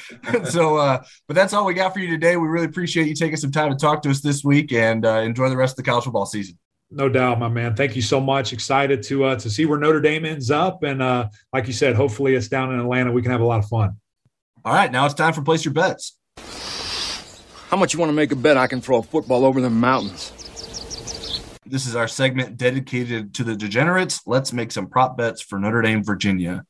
[0.50, 2.36] so, uh, but that's all we got for you today.
[2.36, 5.20] We really appreciate you taking some time to talk to us this week, and uh,
[5.20, 6.58] enjoy the rest of the college football season.
[6.90, 7.74] No doubt, my man.
[7.74, 8.52] Thank you so much.
[8.52, 11.96] Excited to uh, to see where Notre Dame ends up, and uh, like you said,
[11.96, 13.12] hopefully it's down in Atlanta.
[13.12, 13.96] We can have a lot of fun.
[14.64, 16.18] All right, now it's time for place your bets.
[17.68, 19.70] How much you want to make a bet I can throw a football over the
[19.70, 20.41] mountains?
[21.72, 24.20] This is our segment dedicated to the degenerates.
[24.26, 26.66] Let's make some prop bets for Notre Dame, Virginia.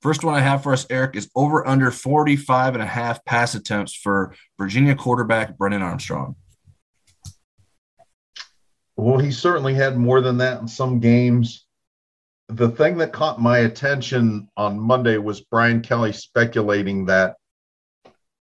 [0.00, 3.54] First one I have for us, Eric, is over under 45 and a half pass
[3.54, 6.34] attempts for Virginia quarterback Brennan Armstrong.
[8.96, 11.66] Well, he certainly had more than that in some games.
[12.48, 17.36] The thing that caught my attention on Monday was Brian Kelly speculating that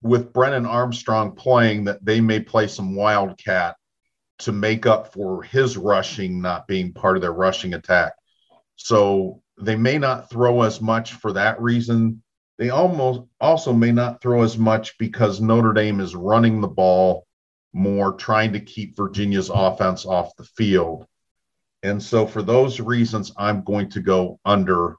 [0.01, 3.75] with Brennan Armstrong playing, that they may play some wildcat
[4.39, 8.13] to make up for his rushing not being part of their rushing attack.
[8.75, 12.21] So they may not throw as much for that reason.
[12.57, 17.25] They almost also may not throw as much because Notre Dame is running the ball
[17.73, 21.05] more trying to keep Virginia's offense off the field.
[21.83, 24.95] And so for those reasons, I'm going to go under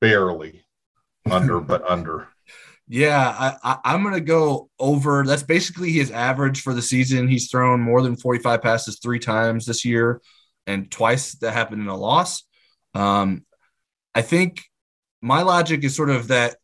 [0.00, 0.64] barely
[1.30, 2.28] under, but under.
[2.90, 5.22] Yeah, I, am going to go over.
[5.24, 7.28] That's basically his average for the season.
[7.28, 10.22] He's thrown more than 45 passes three times this year,
[10.66, 12.44] and twice that happened in a loss.
[12.94, 13.44] Um,
[14.14, 14.64] I think
[15.20, 16.56] my logic is sort of that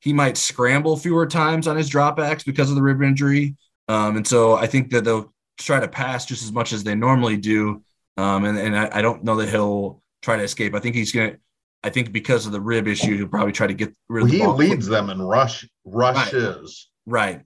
[0.00, 3.56] he might scramble fewer times on his dropbacks because of the rib injury.
[3.88, 6.94] Um, and so I think that they'll try to pass just as much as they
[6.94, 7.82] normally do.
[8.16, 10.74] Um, and and I, I, don't know that he'll try to escape.
[10.74, 11.38] I think he's going to,
[11.82, 14.54] I think because of the rib issue, he'll probably try to get rid of well,
[14.54, 14.96] the He leads quickly.
[14.96, 16.90] them in rush rushes.
[17.06, 17.42] Right.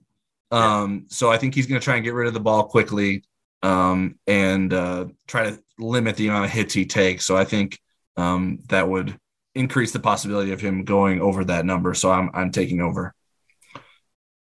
[0.51, 0.83] right.
[0.83, 3.23] Um, so I think he's going to try and get rid of the ball quickly
[3.61, 7.25] um, and uh, try to limit the amount of hits he takes.
[7.25, 7.79] So I think
[8.17, 9.17] um, that would
[9.55, 11.93] increase the possibility of him going over that number.
[11.93, 13.13] So I'm, I'm taking over.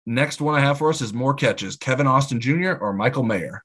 [0.06, 2.72] Next one I have for us is more catches Kevin Austin Jr.
[2.72, 3.62] or Michael Mayer?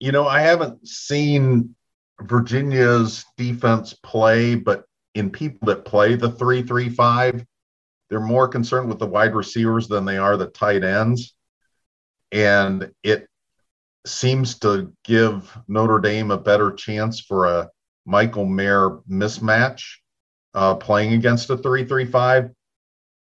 [0.00, 1.76] You know, I haven't seen
[2.20, 7.44] Virginia's defense play, but in people that play the 3 3 5,
[8.10, 11.34] they're more concerned with the wide receivers than they are the tight ends.
[12.32, 13.28] And it
[14.06, 17.70] seems to give Notre Dame a better chance for a
[18.06, 19.82] Michael Mayer mismatch
[20.52, 22.50] uh, playing against a 3 3 5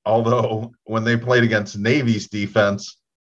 [0.05, 2.97] Although when they played against Navy's defense,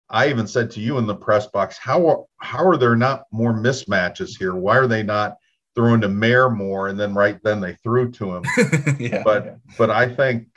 [0.10, 3.26] I even said to you in the press box, how are, how are there not
[3.32, 4.56] more mismatches here?
[4.56, 5.36] Why are they not
[5.76, 8.44] throwing to Mayer more and then right then they threw to him?
[9.00, 9.56] yeah, but yeah.
[9.78, 10.48] but I think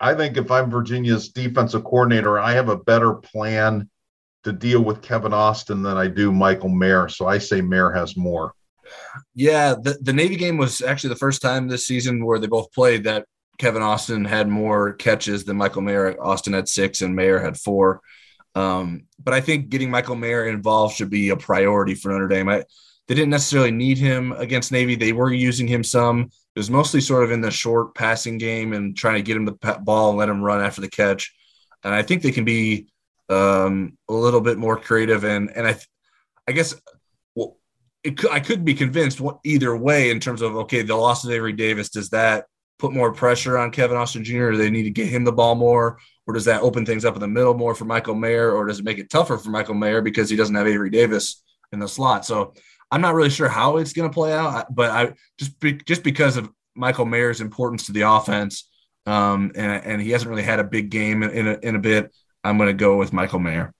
[0.00, 3.88] I think if I'm Virginia's defensive coordinator, I have a better plan
[4.44, 7.08] to deal with Kevin Austin than I do Michael Mayer.
[7.08, 8.52] So I say Mayer has more.
[9.34, 12.72] Yeah, the, the Navy game was actually the first time this season where they both
[12.72, 13.24] played that
[13.58, 16.20] Kevin Austin had more catches than Michael Mayer.
[16.22, 18.00] Austin had six and Mayer had four.
[18.54, 22.48] Um, but I think getting Michael Mayer involved should be a priority for Notre Dame.
[22.48, 22.64] I,
[23.06, 24.94] they didn't necessarily need him against Navy.
[24.94, 26.22] They were using him some.
[26.22, 29.44] It was mostly sort of in the short passing game and trying to get him
[29.44, 31.34] the ball and let him run after the catch.
[31.82, 32.86] And I think they can be
[33.28, 35.24] um, a little bit more creative.
[35.24, 35.76] And and I,
[36.48, 36.74] I guess
[37.34, 37.58] well,
[38.04, 41.30] could, I could be convinced what, either way in terms of okay, the loss of
[41.30, 42.46] Avery Davis does that
[42.78, 44.48] put more pressure on Kevin Austin Jr.
[44.48, 45.98] Or they need to get him the ball more?
[46.26, 48.52] Or does that open things up in the middle more for Michael Mayer?
[48.52, 51.42] Or does it make it tougher for Michael Mayer because he doesn't have Avery Davis
[51.72, 52.24] in the slot?
[52.24, 52.54] So
[52.90, 56.02] I'm not really sure how it's going to play out, but I just be, just
[56.02, 58.68] because of Michael Mayer's importance to the offense,
[59.06, 61.80] um, and, and he hasn't really had a big game in, in, a, in a
[61.80, 63.72] bit, I'm going to go with Michael Mayer.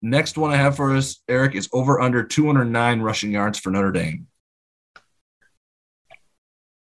[0.00, 3.92] Next one I have for us, Eric, is over under 209 rushing yards for Notre
[3.92, 4.26] Dame.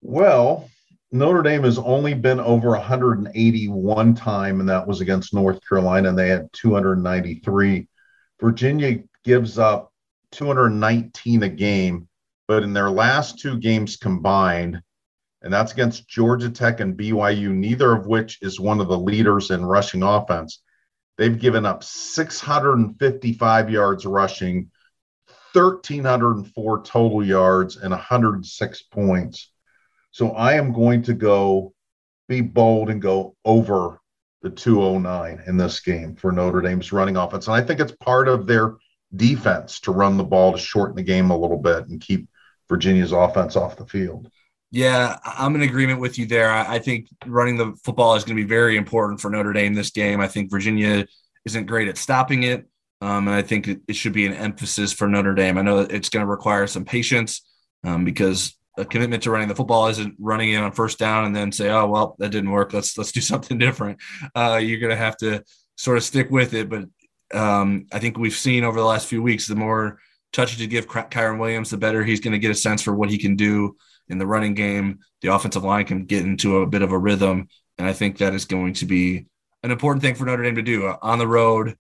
[0.02, 0.70] Well,
[1.12, 6.18] Notre Dame has only been over 181 time, and that was against North Carolina, and
[6.18, 7.88] they had 293.
[8.40, 9.91] Virginia gives up
[10.32, 12.08] 219 a game,
[12.48, 14.82] but in their last two games combined,
[15.42, 19.52] and that's against Georgia Tech and BYU, neither of which is one of the leaders
[19.52, 20.62] in rushing offense.
[21.18, 24.72] They've given up 655 yards rushing,
[25.54, 29.52] 1,304 total yards, and 106 points.
[30.12, 31.74] So I am going to go
[32.28, 34.00] be bold and go over
[34.42, 37.48] the 209 in this game for Notre Dame's running offense.
[37.48, 38.76] And I think it's part of their
[39.16, 42.28] defense to run the ball to shorten the game a little bit and keep
[42.70, 44.30] Virginia's offense off the field.
[44.72, 46.50] Yeah, I'm in agreement with you there.
[46.50, 49.92] I think running the football is going to be very important for Notre Dame this
[49.92, 50.22] game.
[50.22, 51.06] I think Virginia
[51.46, 52.68] isn't great at stopping it.
[53.02, 55.58] Um, and I think it, it, should be an emphasis for Notre Dame.
[55.58, 57.42] I know it's going to require some patience
[57.84, 61.36] um, because a commitment to running the football isn't running in on first down and
[61.36, 62.74] then say, "Oh well, that didn't work.
[62.74, 64.00] Let's let's do something different."
[64.36, 65.44] Uh, you're going to have to
[65.76, 66.70] sort of stick with it.
[66.70, 66.86] But
[67.34, 70.00] um, I think we've seen over the last few weeks, the more
[70.34, 73.10] touches you give Kyren Williams, the better he's going to get a sense for what
[73.10, 73.76] he can do
[74.08, 75.00] in the running game.
[75.22, 78.34] The offensive line can get into a bit of a rhythm, and I think that
[78.34, 79.26] is going to be
[79.64, 81.76] an important thing for Notre Dame to do uh, on the road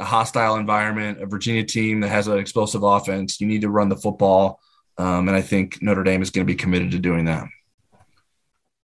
[0.00, 3.40] a hostile environment, a Virginia team that has an explosive offense.
[3.40, 4.58] You need to run the football.
[4.96, 7.46] Um, and I think Notre Dame is going to be committed to doing that.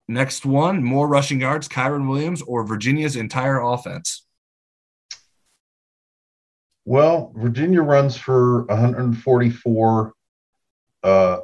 [0.06, 4.26] Next one more rushing yards, Kyren Williams or Virginia's entire offense?
[6.88, 10.14] Well, Virginia runs for 144
[11.02, 11.38] uh,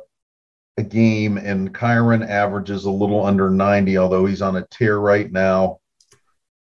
[0.78, 5.30] a game, and Kyren averages a little under 90, although he's on a tear right
[5.30, 5.80] now.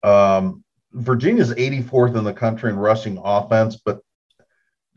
[0.03, 4.01] Um, Virginia's 84th in the country in rushing offense, but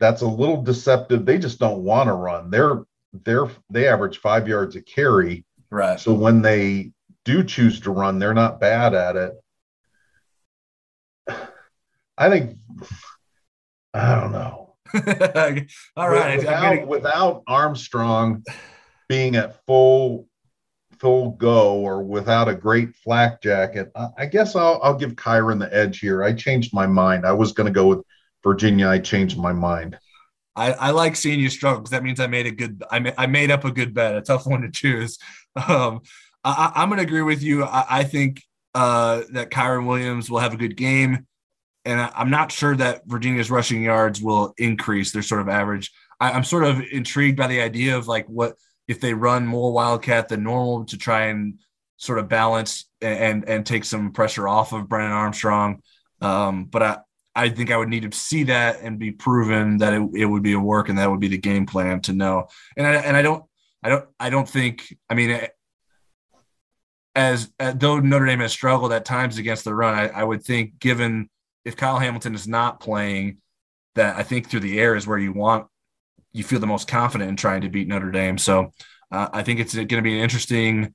[0.00, 1.24] that's a little deceptive.
[1.24, 2.50] They just don't want to run.
[2.50, 2.82] They're
[3.24, 5.44] they're they average five yards a carry.
[5.70, 6.00] Right.
[6.00, 6.90] So when they
[7.24, 9.34] do choose to run, they're not bad at it.
[12.18, 12.58] I think
[13.94, 14.76] I don't know.
[15.96, 16.38] All right.
[16.38, 16.86] Without, gonna...
[16.86, 18.44] without Armstrong
[19.08, 20.26] being at full
[20.98, 25.74] full go or without a great flak jacket, I guess I'll, I'll give Kyren the
[25.74, 26.22] edge here.
[26.22, 27.24] I changed my mind.
[27.24, 28.00] I was going to go with
[28.44, 28.86] Virginia.
[28.86, 29.98] I changed my mind.
[30.56, 33.12] I, I like seeing you struggle because that means I made a good I, ma-
[33.16, 35.18] I made up a good bet, a tough one to choose.
[35.68, 36.02] Um,
[36.44, 37.64] I, am going to agree with you.
[37.64, 38.40] I, I think
[38.72, 41.26] uh, that Kyren Williams will have a good game,
[41.84, 45.90] and I, am not sure that Virginia's rushing yards will increase their sort of average.
[46.18, 49.72] I, I'm sort of intrigued by the idea of like what if they run more
[49.72, 51.58] wildcat than normal to try and
[51.96, 55.82] sort of balance and and take some pressure off of Brennan Armstrong.
[56.20, 56.98] Um, but I
[57.34, 60.42] I think I would need to see that and be proven that it, it would
[60.42, 62.48] be a work and that would be the game plan to know.
[62.76, 63.44] And I and I don't
[63.82, 65.48] I don't I don't think I mean
[67.14, 70.42] as, as though Notre Dame has struggled at times against the run, I, I would
[70.42, 71.28] think given
[71.64, 73.38] if Kyle Hamilton is not playing,
[73.94, 75.66] that I think through the air is where you want
[76.32, 78.38] you feel the most confident in trying to beat Notre Dame.
[78.38, 78.72] So
[79.10, 80.94] uh, I think it's going to be an interesting.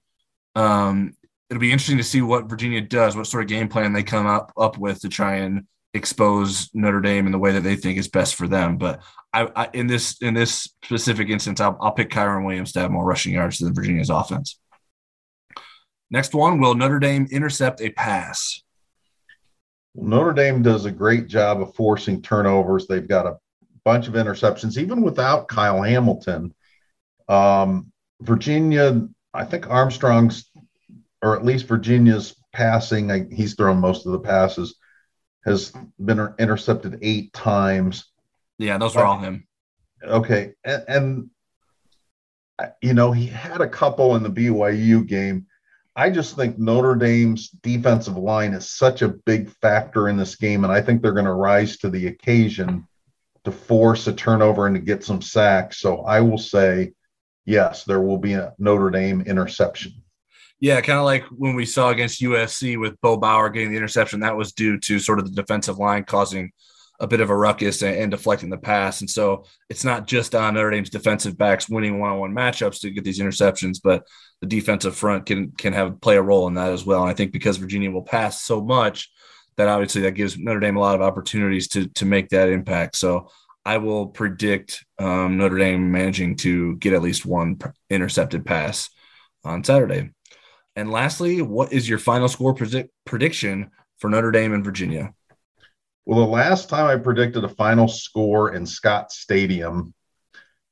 [0.56, 1.16] Um,
[1.50, 4.26] it'll be interesting to see what Virginia does, what sort of game plan they come
[4.26, 7.98] up up with to try and expose Notre Dame in the way that they think
[7.98, 8.78] is best for them.
[8.78, 9.02] But
[9.34, 12.92] I, I in this in this specific instance, I'll, I'll pick Kyren Williams to have
[12.92, 14.60] more rushing yards than Virginia's offense.
[16.10, 18.62] Next one, will Notre Dame intercept a pass?
[19.96, 22.86] Notre Dame does a great job of forcing turnovers.
[22.86, 23.38] They've got a
[23.84, 26.54] bunch of interceptions, even without Kyle Hamilton.
[27.30, 30.50] Um, Virginia, I think Armstrong's,
[31.22, 34.76] or at least Virginia's passing, he's thrown most of the passes,
[35.46, 35.72] has
[36.04, 38.06] been intercepted eight times.
[38.58, 39.48] Yeah, those were all him.
[40.04, 40.54] Okay.
[40.64, 41.30] And, and,
[42.82, 45.48] you know, he had a couple in the BYU game.
[45.96, 50.64] I just think Notre Dame's defensive line is such a big factor in this game,
[50.64, 52.86] and I think they're going to rise to the occasion
[53.46, 55.78] to force a turnover and to get some sacks.
[55.80, 56.94] So I will say,
[57.46, 59.94] yes, there will be a Notre Dame interception.
[60.60, 64.22] Yeah, kind of like when we saw against USC with Bo Bauer getting the interception,
[64.22, 66.52] that was due to sort of the defensive line causing
[67.00, 69.02] a bit of a ruckus and, and deflecting the pass.
[69.02, 73.04] And so it's not just on Notre Dame's defensive backs winning one-on-one matchups to get
[73.04, 74.04] these interceptions, but
[74.42, 77.02] the defensive front can can have play a role in that as well.
[77.02, 79.10] And I think because Virginia will pass so much,
[79.58, 82.98] that obviously that gives Notre Dame a lot of opportunities to to make that impact.
[82.98, 83.30] So
[83.66, 87.58] I will predict um, Notre Dame managing to get at least one
[87.90, 88.90] intercepted pass
[89.44, 90.12] on Saturday.
[90.76, 95.14] And lastly, what is your final score predict- prediction for Notre Dame and Virginia?
[96.06, 99.94] Well, the last time I predicted a final score in Scott Stadium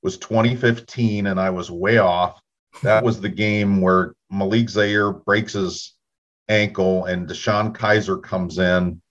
[0.04, 2.40] was 2015, and I was way off.
[2.82, 5.96] That was the game where Malik Zaire breaks his
[6.50, 9.02] ankle, and DeShone Kizer comes in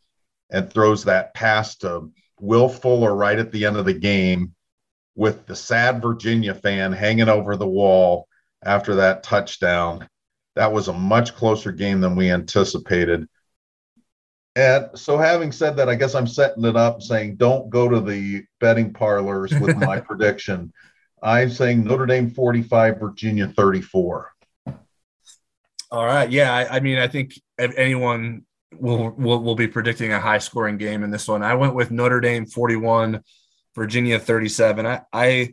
[0.50, 2.10] and throws that pass to
[2.40, 4.54] Will Fuller right at the end of the game
[5.14, 8.26] with the sad Virginia fan hanging over the wall
[8.64, 10.08] after that touchdown.
[10.56, 13.26] That was a much closer game than we anticipated.
[14.54, 18.00] And so, having said that, I guess I'm setting it up saying don't go to
[18.00, 20.72] the betting parlors with my prediction.
[21.22, 24.32] I'm saying Notre Dame 45, Virginia 34.
[25.90, 26.30] All right.
[26.30, 26.52] Yeah.
[26.52, 28.44] I, I mean, I think if anyone
[28.78, 31.42] will, will will be predicting a high scoring game in this one.
[31.42, 33.22] I went with Notre Dame 41,
[33.74, 34.86] Virginia 37.
[34.86, 35.52] I, I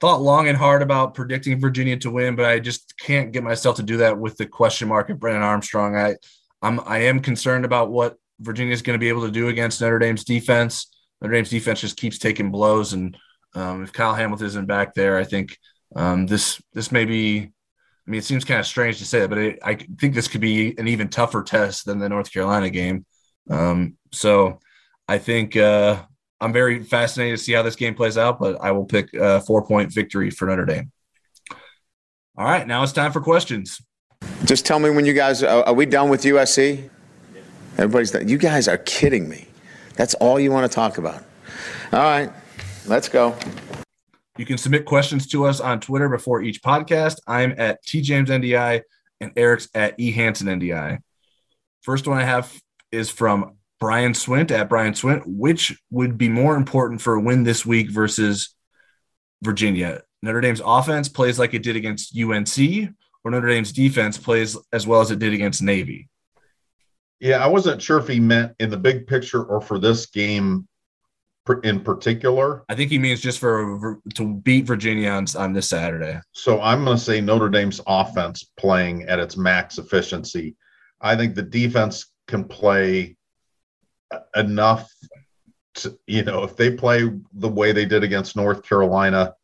[0.00, 3.76] thought long and hard about predicting Virginia to win, but I just can't get myself
[3.76, 5.96] to do that with the question mark of Brennan Armstrong.
[5.96, 6.16] I
[6.62, 9.80] I'm I am concerned about what Virginia is going to be able to do against
[9.80, 10.88] Notre Dame's defense.
[11.20, 13.16] Notre Dame's defense just keeps taking blows, and
[13.56, 15.58] um, if Kyle Hamilton isn't back there, I think
[15.94, 17.52] um, this this may be
[18.06, 20.28] I mean, it seems kind of strange to say that, but it, I think this
[20.28, 23.04] could be an even tougher test than the North Carolina game.
[23.50, 24.60] Um, so
[25.08, 26.02] I think uh,
[26.40, 29.40] I'm very fascinated to see how this game plays out, but I will pick a
[29.40, 30.92] four point victory for Notre Dame.
[32.38, 33.80] All right, now it's time for questions.
[34.44, 36.88] Just tell me when you guys are, are we done with USC?
[37.78, 38.28] Everybody's done.
[38.28, 39.48] You guys are kidding me.
[39.94, 41.24] That's all you want to talk about.
[41.92, 42.30] All right,
[42.86, 43.36] let's go.
[44.38, 47.16] You can submit questions to us on Twitter before each podcast.
[47.26, 48.82] I'm at TJamesNDI
[49.20, 50.98] and Eric's at eHansenNDI.
[51.82, 52.52] First one I have
[52.92, 55.22] is from Brian Swint at Brian Swint.
[55.24, 58.54] Which would be more important for a win this week versus
[59.42, 60.02] Virginia?
[60.22, 62.90] Notre Dame's offense plays like it did against UNC,
[63.24, 66.08] or Notre Dame's defense plays as well as it did against Navy?
[67.20, 70.68] Yeah, I wasn't sure if he meant in the big picture or for this game
[71.62, 72.64] in particular.
[72.68, 76.20] I think he means just for to beat Virginia on, on this Saturday.
[76.32, 80.56] So I'm going to say Notre Dame's offense playing at its max efficiency.
[81.00, 83.16] I think the defense can play
[84.34, 84.90] enough
[85.74, 89.34] to, you know, if they play the way they did against North Carolina,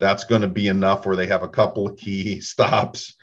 [0.00, 3.14] that's going to be enough where they have a couple of key stops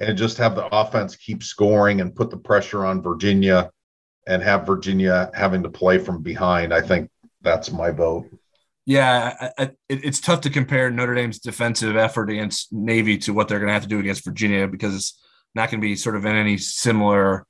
[0.00, 3.70] and just have the offense keep scoring and put the pressure on Virginia
[4.26, 6.72] and have Virginia having to play from behind.
[6.72, 7.10] I think
[7.42, 8.26] that's my vote.
[8.84, 13.32] Yeah, I, I, it, it's tough to compare Notre Dame's defensive effort against Navy to
[13.32, 15.20] what they're going to have to do against Virginia because it's
[15.54, 17.46] not going to be sort of in any similar.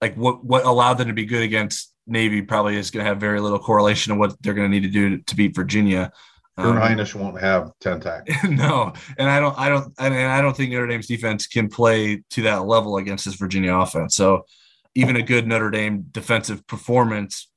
[0.00, 3.20] Like what what allowed them to be good against Navy probably is going to have
[3.20, 6.12] very little correlation to what they're going to need to do to, to beat Virginia.
[6.56, 8.36] Your um, Highness won't have ten tackles.
[8.48, 11.68] no, and I don't, I don't, I mean, I don't think Notre Dame's defense can
[11.68, 14.14] play to that level against this Virginia offense.
[14.14, 14.46] So,
[14.94, 17.48] even a good Notre Dame defensive performance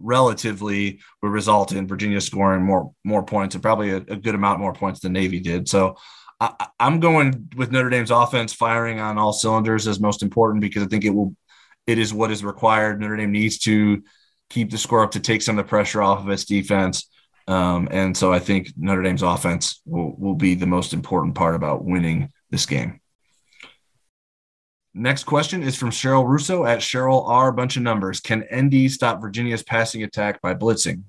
[0.00, 4.60] relatively would result in Virginia scoring more more points and probably a, a good amount
[4.60, 5.68] more points than Navy did.
[5.68, 5.96] So
[6.40, 10.82] I, am going with Notre Dame's offense firing on all cylinders as most important because
[10.82, 11.34] I think it will
[11.86, 13.00] it is what is required.
[13.00, 14.02] Notre Dame needs to
[14.50, 17.08] keep the score up to take some of the pressure off of its defense.
[17.46, 21.54] Um, and so I think Notre Dame's offense will, will be the most important part
[21.54, 23.00] about winning this game.
[24.94, 27.52] Next question is from Cheryl Russo at Cheryl R.
[27.52, 28.20] Bunch of numbers.
[28.20, 31.02] Can ND stop Virginia's passing attack by blitzing?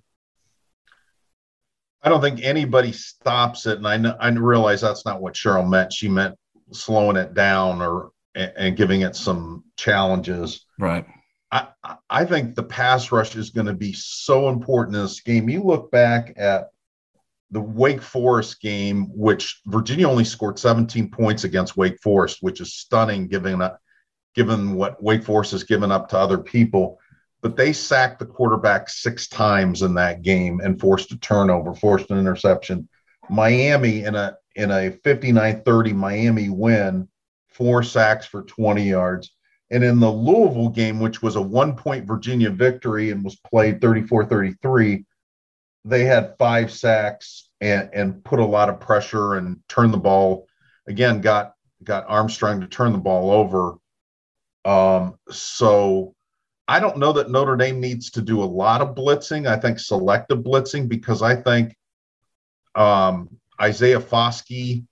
[2.01, 5.67] I don't think anybody stops it, and I know, I realize that's not what Cheryl
[5.67, 5.91] meant.
[5.91, 6.35] She meant
[6.71, 10.65] slowing it down or and giving it some challenges.
[10.77, 11.05] Right.
[11.51, 11.67] I
[12.09, 15.49] I think the pass rush is going to be so important in this game.
[15.49, 16.69] You look back at
[17.51, 22.75] the Wake Forest game, which Virginia only scored 17 points against Wake Forest, which is
[22.75, 23.61] stunning given
[24.35, 26.99] given what Wake Forest has given up to other people.
[27.41, 32.11] But they sacked the quarterback six times in that game and forced a turnover, forced
[32.11, 32.87] an interception.
[33.29, 37.07] Miami in a in a 59-30 Miami win,
[37.47, 39.31] four sacks for 20 yards.
[39.71, 43.79] And in the Louisville game, which was a one point Virginia victory and was played
[43.79, 45.05] 34 33,
[45.85, 50.47] they had five sacks and, and put a lot of pressure and turned the ball
[50.87, 51.53] again got
[51.83, 53.75] got armstrong to turn the ball over.
[54.65, 56.13] Um, so
[56.67, 59.47] i don't know that notre dame needs to do a lot of blitzing.
[59.47, 61.75] I think selective blitzing because i think
[62.75, 64.85] um, isaiah foskey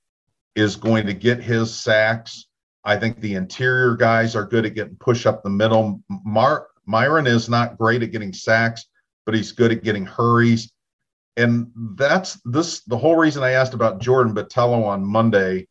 [0.55, 2.45] is going to get his sacks.
[2.83, 6.01] I think the interior guys are good at getting push up the middle.
[6.09, 8.85] Mar- myron is not great at getting sacks
[9.27, 10.71] but he's good at getting hurries
[11.37, 15.67] and that's this the whole reason I asked about Jordan Botelho on Monday.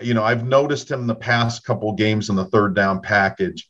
[0.00, 3.68] You know, I've noticed him the past couple games in the third down package,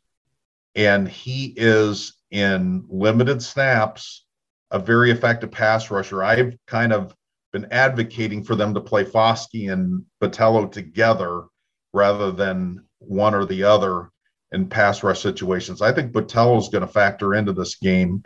[0.74, 4.24] and he is in limited snaps
[4.72, 6.24] a very effective pass rusher.
[6.24, 7.14] I've kind of
[7.52, 11.44] been advocating for them to play Foskey and Botelho together
[11.92, 14.10] rather than one or the other
[14.50, 15.82] in pass rush situations.
[15.82, 18.22] I think Botelho is going to factor into this game.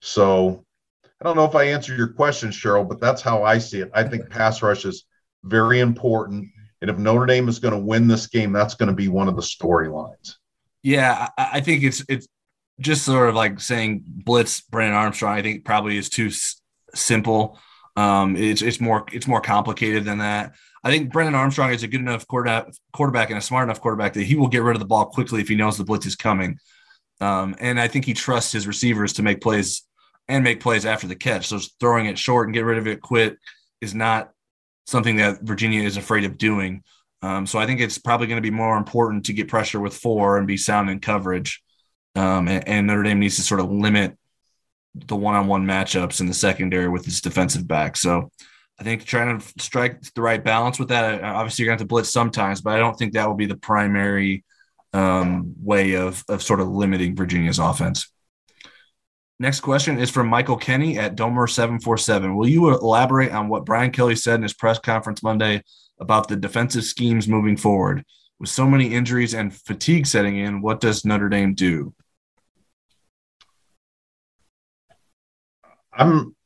[0.00, 0.64] So
[1.20, 3.90] I don't know if I answered your question, Cheryl, but that's how I see it.
[3.94, 5.04] I think pass rush is
[5.44, 6.48] very important.
[6.80, 9.28] And if Notre Dame is going to win this game, that's going to be one
[9.28, 10.36] of the storylines.
[10.82, 12.26] Yeah, I think it's it's
[12.80, 15.36] just sort of like saying blitz Brennan Armstrong.
[15.36, 16.60] I think probably is too s-
[16.94, 17.58] simple.
[17.96, 20.54] Um, it's it's more it's more complicated than that.
[20.82, 24.14] I think Brennan Armstrong is a good enough quarterback, quarterback and a smart enough quarterback
[24.14, 26.16] that he will get rid of the ball quickly if he knows the blitz is
[26.16, 26.58] coming.
[27.20, 29.82] Um, and I think he trusts his receivers to make plays
[30.30, 31.48] and make plays after the catch.
[31.48, 33.36] So throwing it short and get rid of it quick
[33.80, 34.30] is not
[34.86, 36.82] something that Virginia is afraid of doing.
[37.22, 39.96] Um, so I think it's probably going to be more important to get pressure with
[39.96, 41.62] four and be sound in coverage.
[42.16, 44.16] Um, and, and, Notre Dame needs to sort of limit
[44.94, 47.96] the one-on-one matchups in the secondary with its defensive back.
[47.96, 48.30] So
[48.80, 51.22] I think trying to strike the right balance with that.
[51.22, 53.46] Obviously, you're going to have to blitz sometimes, but I don't think that will be
[53.46, 54.44] the primary
[54.92, 58.10] um, way of of sort of limiting Virginia's offense.
[59.40, 62.36] Next question is from Michael Kenny at Domer747.
[62.36, 65.62] Will you elaborate on what Brian Kelly said in his press conference Monday
[65.98, 68.04] about the defensive schemes moving forward?
[68.38, 71.94] With so many injuries and fatigue setting in, what does Notre Dame do?
[75.90, 76.36] I'm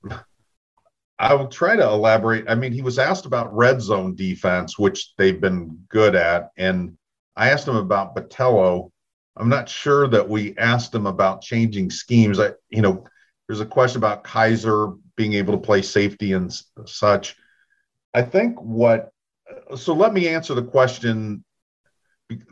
[1.18, 2.44] I will try to elaborate.
[2.48, 6.96] I mean, he was asked about red zone defense, which they've been good at, and
[7.34, 8.92] I asked him about Botelho.
[9.36, 12.38] I'm not sure that we asked him about changing schemes.
[12.38, 13.04] I, you know,
[13.46, 16.52] there's a question about Kiser being able to play safety and
[16.86, 17.36] such.
[18.12, 19.10] I think what.
[19.76, 21.44] So let me answer the question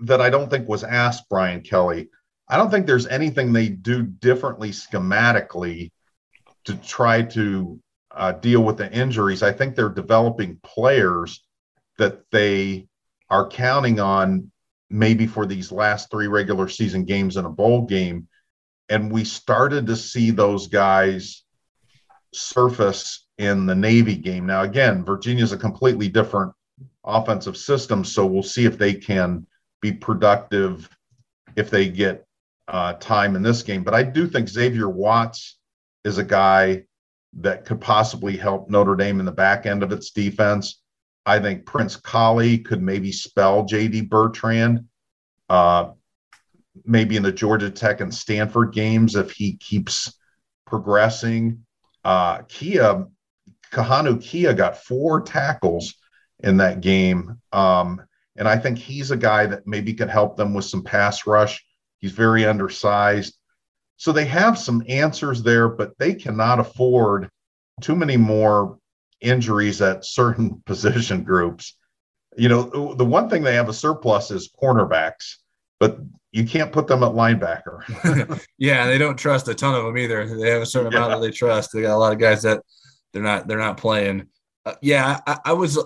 [0.03, 2.11] that I don't think was asked Brian Kelly.
[2.49, 5.91] I don't think there's anything they do differently schematically
[6.65, 7.81] to try to
[8.11, 9.43] uh, deal with the injuries.
[9.43, 11.43] I think they're developing players
[11.99, 12.87] that they
[13.31, 14.52] are counting on
[14.93, 18.29] maybe for these last three regular season games in a bowl game.
[18.89, 21.45] And we started to see those guys
[22.35, 24.47] surface in the Navy game.
[24.47, 26.53] Now, again, Virginia is a completely different
[27.05, 28.05] offensive system.
[28.05, 29.47] So we'll see if they can
[29.81, 30.89] be productive
[31.57, 32.27] if they get
[32.69, 33.83] uh, time in this game.
[33.83, 35.59] But I do think Xavier Watts
[36.05, 36.85] is a guy
[37.35, 40.82] that could possibly help Notre Dame in the back end of its defense.
[41.25, 44.87] I think Prince Kollie could maybe spell JD Bertrand,
[45.49, 45.91] uh,
[46.85, 50.15] maybe in the Georgia Tech and Stanford games if he keeps
[50.67, 51.65] progressing.
[52.05, 53.07] Uh, Kia,
[53.71, 55.95] Kahanu Kia got four tackles
[56.41, 57.41] in that game.
[57.53, 58.03] Um,
[58.37, 61.65] and I think he's a guy that maybe could help them with some pass rush.
[61.99, 63.37] He's very undersized.
[63.97, 67.29] So they have some answers there, but they cannot afford
[67.81, 68.79] too many more
[69.23, 71.77] injuries at certain position groups.
[72.37, 75.37] You know, the one thing they have a surplus is cornerbacks,
[75.79, 75.99] but
[76.31, 78.41] you can't put them at linebacker.
[78.59, 80.39] yeah, they don't trust a ton of them either.
[80.39, 80.99] They have a certain yeah.
[80.99, 81.73] amount that they trust.
[81.73, 82.63] They got a lot of guys that
[83.13, 84.29] they're not they're not playing.
[84.65, 85.79] Uh, yeah, I, I was.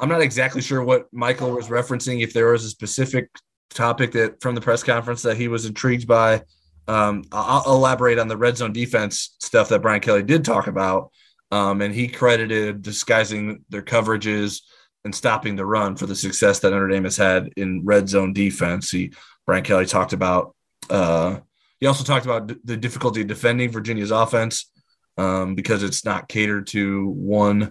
[0.00, 2.22] I'm not exactly sure what Michael was referencing.
[2.22, 3.30] If there was a specific
[3.70, 6.42] topic that from the press conference that he was intrigued by,
[6.88, 10.66] um, I'll, I'll, elaborate on the red zone defense stuff that Brian Kelly did talk
[10.66, 11.10] about.
[11.50, 14.60] Um, and he credited disguising their coverages
[15.04, 18.32] and stopping the run for the success that Notre Dame has had in red zone
[18.32, 18.90] defense.
[18.90, 19.12] He,
[19.46, 20.54] Brian Kelly talked about,
[20.90, 21.38] uh,
[21.80, 24.70] he also talked about d- the difficulty of defending Virginia's offense
[25.16, 27.70] um, because it's not catered to one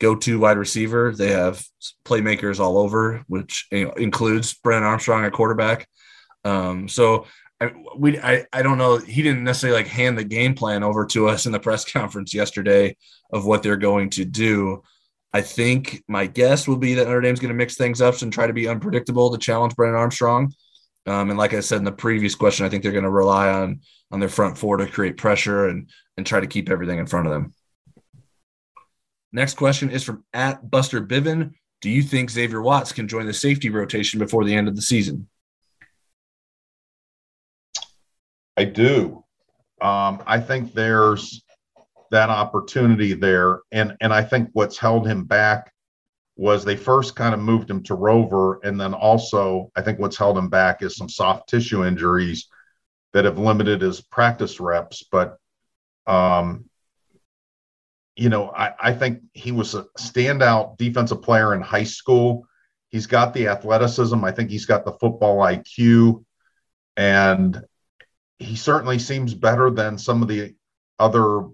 [0.00, 1.12] go-to wide receiver.
[1.12, 1.64] They have
[2.04, 5.88] playmakers all over, which you know, includes Brennan Armstrong at quarterback.
[6.44, 7.26] Um, so
[7.60, 11.06] I, we I, I don't know he didn't necessarily like hand the game plan over
[11.06, 12.96] to us in the press conference yesterday
[13.32, 14.82] of what they're going to do.
[15.32, 18.32] I think my guess will be that Notre Dame's going to mix things up and
[18.32, 20.54] try to be unpredictable to challenge Brennan Armstrong.
[21.06, 23.50] Um, and like I said in the previous question, I think they're going to rely
[23.50, 23.80] on
[24.10, 27.26] on their front four to create pressure and and try to keep everything in front
[27.26, 27.54] of them.
[29.32, 31.52] Next question is from at Buster Biven.
[31.82, 34.82] Do you think Xavier Watts can join the safety rotation before the end of the
[34.82, 35.28] season?
[38.56, 39.24] I do.
[39.80, 41.42] Um, I think there's
[42.10, 45.72] that opportunity there, and and I think what's held him back
[46.36, 50.16] was they first kind of moved him to Rover, and then also I think what's
[50.16, 52.48] held him back is some soft tissue injuries
[53.12, 55.04] that have limited his practice reps.
[55.10, 55.36] But
[56.06, 56.66] um,
[58.16, 62.46] you know, I, I think he was a standout defensive player in high school.
[62.88, 64.24] He's got the athleticism.
[64.24, 66.24] I think he's got the football IQ.
[66.96, 67.62] And
[68.38, 70.54] he certainly seems better than some of the
[70.98, 71.48] other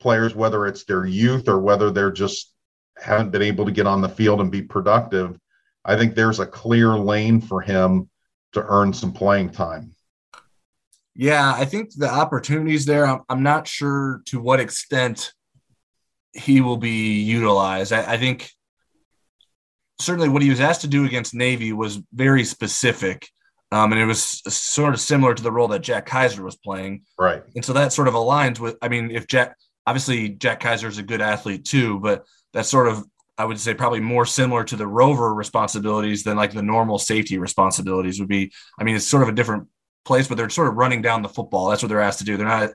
[0.00, 2.52] players, whether it's their youth or whether they're just
[2.96, 5.38] haven't been able to get on the field and be productive.
[5.84, 8.08] I think there's a clear lane for him
[8.52, 9.94] to earn some playing time.
[11.14, 13.20] Yeah, I think the opportunities there.
[13.28, 15.32] I'm, not sure to what extent
[16.32, 17.92] he will be utilized.
[17.92, 18.50] I, I think
[20.00, 23.28] certainly what he was asked to do against Navy was very specific.
[23.70, 27.02] Um, and it was sort of similar to the role that Jack Kiser was playing.
[27.18, 27.42] Right.
[27.54, 29.56] And so that sort of aligns with, I mean, if Jack,
[29.86, 33.04] obviously Jack Kiser is a good athlete too, but that sort of
[33.38, 37.38] I would say probably more similar to the rover responsibilities than like the normal safety
[37.38, 38.52] responsibilities would be.
[38.78, 39.68] I mean, it's sort of a different
[40.04, 41.68] place, but they're sort of running down the football.
[41.68, 42.36] That's what they're asked to do.
[42.36, 42.70] They're not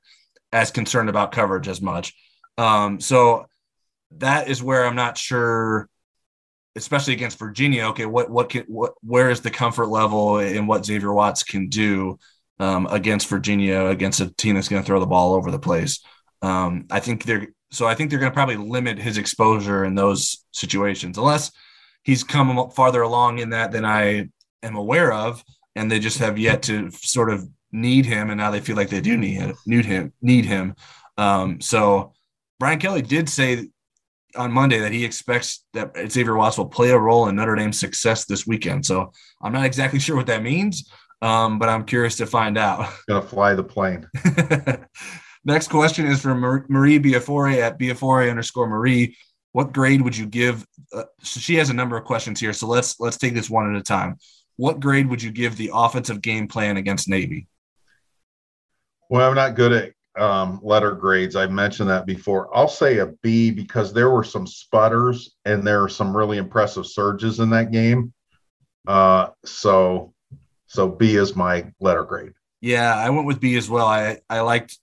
[0.53, 2.13] as concerned about coverage as much.
[2.57, 3.47] Um, so
[4.17, 5.89] that is where I'm not sure,
[6.75, 7.85] especially against Virginia.
[7.87, 11.69] Okay, what what can what where is the comfort level in what Xavier Watts can
[11.69, 12.17] do
[12.59, 16.03] um, against Virginia against a team that's going to throw the ball over the place?
[16.41, 19.95] Um, I think they're so I think they're going to probably limit his exposure in
[19.95, 21.51] those situations, unless
[22.03, 24.29] he's come farther along in that than I
[24.61, 25.43] am aware of,
[25.75, 28.89] and they just have yet to sort of need him, and now they feel like
[28.89, 30.75] they do need need him need him.
[31.17, 32.13] Um, so
[32.59, 33.67] Brian Kelly did say
[34.35, 37.79] on Monday that he expects that Xavier Watts will play a role in Notre Dame's
[37.79, 38.85] success this weekend.
[38.85, 39.11] So
[39.41, 40.89] I'm not exactly sure what that means,
[41.21, 42.91] um, but I'm curious to find out.
[43.07, 44.07] Gonna fly the plane.
[45.45, 49.17] Next question is from Marie Biafore at Biafore underscore Marie.
[49.51, 50.65] What grade would you give?
[50.91, 53.69] Uh, so she has a number of questions here, so let's let's take this one
[53.69, 54.17] at a time.
[54.55, 57.47] What grade would you give the offensive game plan against Navy?
[59.09, 61.35] Well, I'm not good at um, letter grades.
[61.35, 62.55] I've mentioned that before.
[62.55, 66.85] I'll say a B because there were some sputters and there are some really impressive
[66.85, 68.13] surges in that game.
[68.87, 70.13] Uh, so,
[70.67, 72.33] so B is my letter grade.
[72.61, 73.87] Yeah, I went with B as well.
[73.87, 74.77] I I liked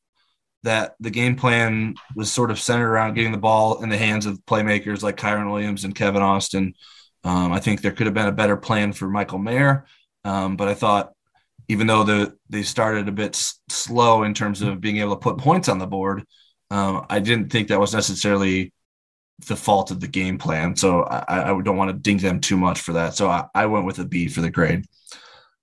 [0.63, 4.27] that the game plan was sort of centered around getting the ball in the hands
[4.27, 6.75] of playmakers like Kyren Williams and Kevin Austin.
[7.25, 9.87] Um, I think there could have been a better plan for Michael Mayer,
[10.25, 11.13] um, but I thought
[11.71, 15.21] even though the, they started a bit s- slow in terms of being able to
[15.21, 16.25] put points on the board,
[16.73, 18.73] um, I didn't think that was necessarily
[19.47, 20.75] the fault of the game plan.
[20.75, 23.15] So I, I don't want to ding them too much for that.
[23.15, 24.85] So I, I went with a B for the grade.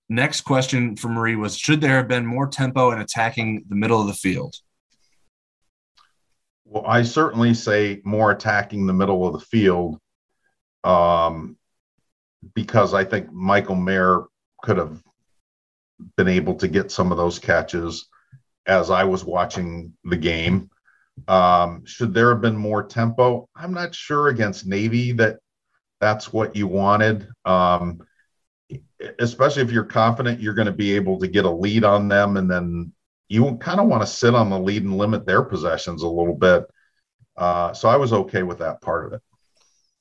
[0.08, 4.00] Next question for Marie was Should there have been more tempo in attacking the middle
[4.00, 4.56] of the field?
[6.64, 10.00] Well, I certainly say more attacking the middle of the field
[10.86, 11.58] um,
[12.56, 14.24] because I think Michael Mayer
[14.64, 15.02] could have
[16.16, 18.08] been able to get some of those catches
[18.66, 20.70] as I was watching the game.
[21.28, 23.50] Um, should there have been more tempo?
[23.56, 25.38] I'm not sure against Navy that
[26.00, 27.28] that's what you wanted.
[27.46, 28.02] Um,
[29.20, 32.38] especially if you're confident you're going to be able to get a lead on them
[32.38, 32.92] and then
[33.30, 36.36] you kind of want to sit on the lead and limit their possessions a little
[36.36, 36.66] bit.
[37.36, 39.22] Uh, so I was okay with that part of it.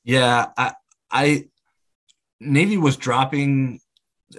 [0.05, 0.73] Yeah, I,
[1.11, 1.49] I
[2.41, 3.81] Navy was dropping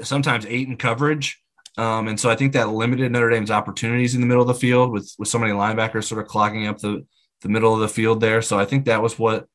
[0.02, 1.42] sometimes eight in coverage,
[1.78, 4.54] um, and so I think that limited Notre Dame's opportunities in the middle of the
[4.54, 7.06] field with with so many linebackers sort of clogging up the
[7.42, 8.42] the middle of the field there.
[8.42, 9.48] So I think that was what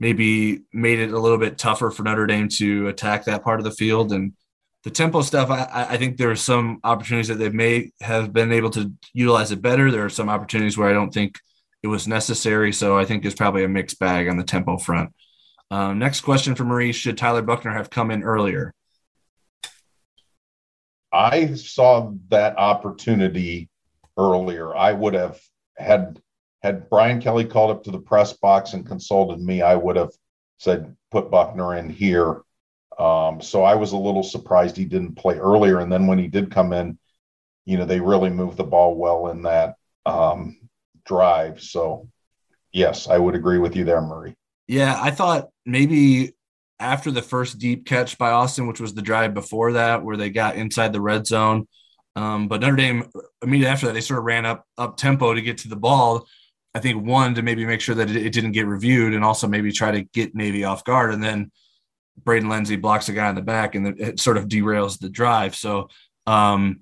[0.00, 3.64] maybe made it a little bit tougher for Notre Dame to attack that part of
[3.64, 4.32] the field and
[4.84, 8.52] the tempo stuff, I, I think there are some opportunities that they may have been
[8.52, 9.90] able to utilize it better.
[9.90, 11.38] There are some opportunities where I don't think
[11.82, 12.72] it was necessary.
[12.72, 15.14] So I think there's probably a mixed bag on the tempo front.
[15.70, 18.74] Um, next question for Marie Should Tyler Buckner have come in earlier?
[21.14, 23.68] I saw that opportunity
[24.18, 24.74] earlier.
[24.74, 25.40] I would have
[25.76, 26.20] had
[26.62, 29.62] had Brian Kelly called up to the press box and consulted me.
[29.62, 30.12] I would have
[30.58, 32.42] said put Buckner in here
[32.98, 35.80] um, so I was a little surprised he didn't play earlier.
[35.80, 36.98] And then when he did come in,
[37.64, 40.58] you know, they really moved the ball well in that um,
[41.04, 41.62] drive.
[41.62, 42.08] So,
[42.72, 44.34] yes, I would agree with you there, Murray.
[44.66, 46.34] Yeah, I thought maybe
[46.80, 50.30] after the first deep catch by Austin, which was the drive before that, where they
[50.30, 51.66] got inside the red zone.
[52.16, 53.10] Um, but Notre Dame
[53.42, 56.26] immediately after that, they sort of ran up up tempo to get to the ball.
[56.74, 59.46] I think one to maybe make sure that it, it didn't get reviewed, and also
[59.46, 61.12] maybe try to get Navy off guard.
[61.14, 61.50] And then
[62.22, 65.54] Braden Lenzy blocks a guy in the back and it sort of derails the drive.
[65.56, 65.88] So,
[66.26, 66.80] um,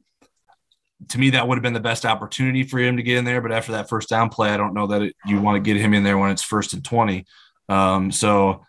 [1.08, 3.40] to me, that would have been the best opportunity for him to get in there.
[3.40, 5.80] But after that first down play, I don't know that it, you want to get
[5.80, 7.24] him in there when it's first and 20.
[7.68, 8.64] Um, so,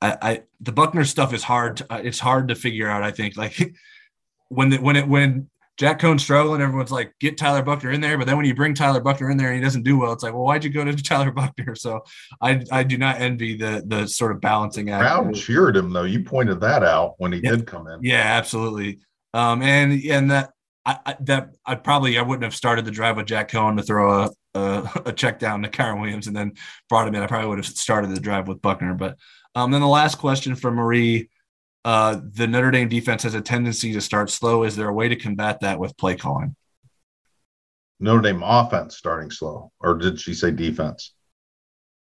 [0.00, 1.78] I, I, the Buckner stuff is hard.
[1.78, 3.02] To, it's hard to figure out.
[3.02, 3.74] I think like
[4.48, 6.60] when the, when it when Jack Coan's struggling.
[6.60, 8.18] Everyone's like, get Tyler Buckner in there.
[8.18, 10.24] But then when you bring Tyler Buckner in there and he doesn't do well, it's
[10.24, 11.76] like, well, why'd you go to Tyler Buckner?
[11.76, 12.02] So
[12.40, 15.02] I, I do not envy the the sort of balancing act.
[15.02, 16.02] Crowd cheered him though.
[16.02, 17.50] You pointed that out when he yeah.
[17.50, 18.02] did come in.
[18.02, 18.98] Yeah, absolutely.
[19.32, 20.50] Um, and and that
[20.84, 23.82] I, I, that I probably I wouldn't have started the drive with Jack Coan to
[23.84, 26.54] throw a a, a check down to Kyren Williams and then
[26.88, 27.22] brought him in.
[27.22, 29.16] I probably would have started the drive with Buckner, But
[29.58, 31.28] um, then the last question from Marie
[31.84, 34.64] uh, the Notre Dame defense has a tendency to start slow.
[34.64, 36.54] Is there a way to combat that with play calling?
[38.00, 41.14] Notre Dame offense starting slow, or did she say defense?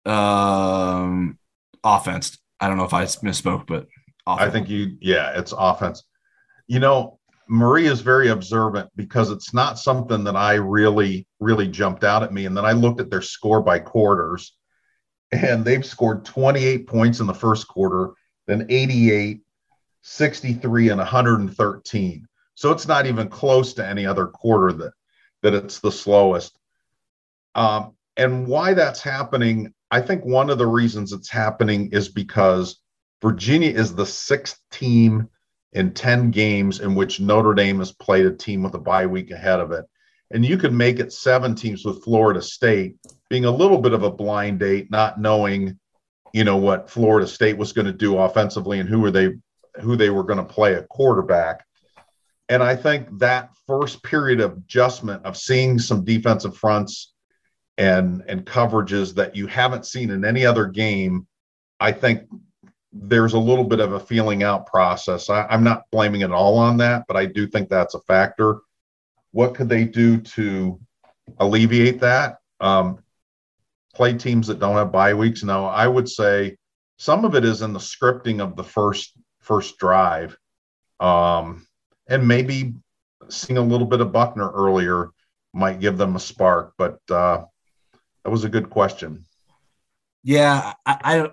[0.04, 1.38] Um,
[1.82, 2.38] offense.
[2.60, 3.86] I don't know if I misspoke, but
[4.26, 4.48] offense.
[4.48, 6.04] I think you, yeah, it's offense.
[6.66, 12.04] You know, Marie is very observant because it's not something that I really, really jumped
[12.04, 12.46] out at me.
[12.46, 14.56] And then I looked at their score by quarters,
[15.32, 18.10] and they've scored 28 points in the first quarter,
[18.46, 19.40] then 88,
[20.02, 22.26] 63, and 113.
[22.54, 24.92] So it's not even close to any other quarter that
[25.42, 26.58] that it's the slowest.
[27.54, 32.76] Um, and why that's happening, I think one of the reasons it's happening is because
[33.22, 35.28] Virginia is the sixth team
[35.72, 39.30] in 10 games in which Notre Dame has played a team with a bye week
[39.30, 39.84] ahead of it.
[40.30, 42.96] And you could make it seven teams with Florida State
[43.28, 45.78] being a little bit of a blind date, not knowing,
[46.32, 49.30] you know, what Florida State was going to do offensively and who were they
[49.80, 51.64] who they were going to play a quarterback.
[52.48, 57.12] And I think that first period of adjustment of seeing some defensive fronts
[57.78, 61.26] and and coverages that you haven't seen in any other game,
[61.78, 62.22] I think
[62.92, 65.30] there's a little bit of a feeling out process.
[65.30, 68.60] I, am not blaming it all on that, but I do think that's a factor.
[69.32, 70.80] What could they do to
[71.38, 72.38] alleviate that?
[72.60, 72.98] Um,
[73.94, 75.42] play teams that don't have bye weeks.
[75.42, 76.56] Now, I would say
[76.98, 80.36] some of it is in the scripting of the first first drive,
[81.00, 81.66] um,
[82.08, 82.74] and maybe
[83.28, 85.10] seeing a little bit of Buckner earlier
[85.52, 86.74] might give them a spark.
[86.76, 87.44] But uh,
[88.24, 89.24] that was a good question.
[90.22, 91.30] Yeah, I,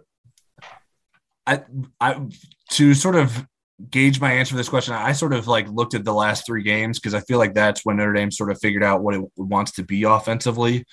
[1.46, 1.64] I, I,
[2.00, 2.28] I
[2.72, 3.46] to sort of
[3.90, 6.64] gauge my answer to this question, I sort of like looked at the last three
[6.64, 9.22] games because I feel like that's when Notre Dame sort of figured out what it
[9.36, 10.86] wants to be offensively.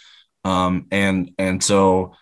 [0.45, 2.13] Um, and and so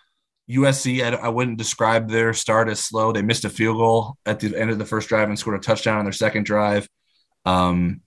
[0.49, 3.11] USC, I, I, wouldn't describe their start as slow.
[3.11, 5.59] They missed a field goal at the end of the first drive and scored a
[5.59, 6.87] touchdown on their second drive.
[7.45, 8.01] Um,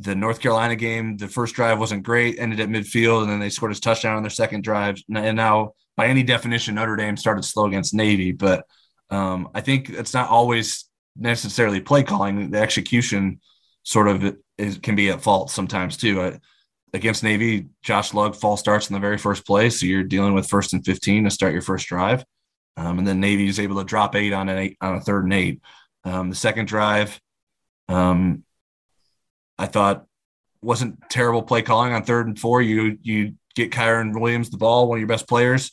[0.00, 3.50] the North Carolina game, the first drive wasn't great, ended at midfield, and then they
[3.50, 5.00] scored a touchdown on their second drive.
[5.14, 8.32] And now, by any definition, Notre Dame started slow against Navy.
[8.32, 8.64] But
[9.10, 10.86] um, I think it's not always
[11.16, 12.50] necessarily play calling.
[12.50, 13.40] The execution
[13.82, 16.20] sort of is, can be at fault sometimes too.
[16.20, 16.38] I,
[16.94, 20.48] against Navy, Josh Lugg false starts in the very first play, so you're dealing with
[20.48, 22.24] first and 15 to start your first drive,
[22.76, 25.24] um, and then Navy is able to drop eight on an eight on a third
[25.24, 25.62] and eight.
[26.04, 27.20] Um, the second drive,
[27.88, 28.44] um,
[29.58, 30.06] I thought
[30.60, 32.62] wasn't terrible play calling on third and four.
[32.62, 35.72] You you get Kyren Williams the ball, one of your best players.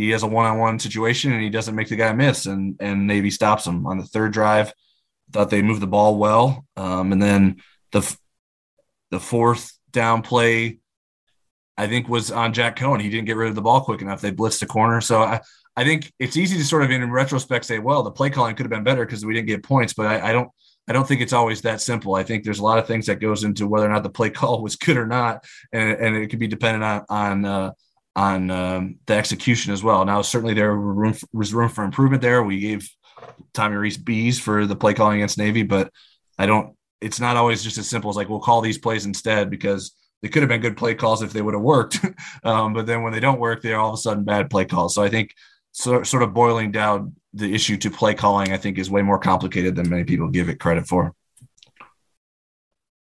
[0.00, 3.30] He has a one-on-one situation and he doesn't make the guy miss, and and Navy
[3.30, 4.72] stops him on the third drive.
[5.30, 8.16] Thought they moved the ball well, um, and then the
[9.10, 10.78] the fourth down play,
[11.76, 13.02] I think, was on Jack Coan.
[13.02, 14.22] He didn't get rid of the ball quick enough.
[14.22, 15.02] They blitzed the corner.
[15.02, 15.40] So I,
[15.76, 18.64] I think it's easy to sort of in retrospect say, well, the play calling could
[18.64, 19.92] have been better because we didn't get points.
[19.92, 20.48] But I, I, don't
[20.88, 22.14] I don't think it's always that simple.
[22.14, 24.30] I think there's a lot of things that goes into whether or not the play
[24.30, 27.72] call was good or not, and, and it could be dependent on on uh,
[28.16, 30.04] on um, the execution as well.
[30.04, 30.76] Now, certainly there
[31.32, 32.42] was room for improvement there.
[32.42, 32.88] We gave
[33.52, 35.92] Tommy Rees B's for the play calling against Navy, but
[36.38, 39.50] I don't it's not always just as simple as like we'll call these plays instead
[39.50, 39.92] because
[40.22, 41.98] they could have been good play calls if they would have worked.
[42.44, 44.94] um, but then when they don't work, they're all of a sudden bad play calls.
[44.94, 45.34] So I think
[45.72, 49.18] so, sort of boiling down the issue to play calling, I think is way more
[49.18, 51.14] complicated than many people give it credit for.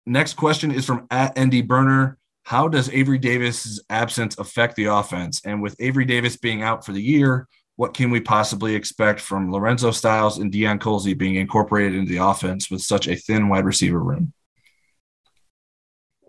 [0.06, 2.18] Next question is from at Andy Burner.
[2.50, 5.40] How does Avery Davis's absence affect the offense?
[5.46, 9.52] And with Avery Davis being out for the year, what can we possibly expect from
[9.52, 13.66] Lorenzo Styles and Deion Colzie being incorporated into the offense with such a thin wide
[13.66, 14.34] receiver room?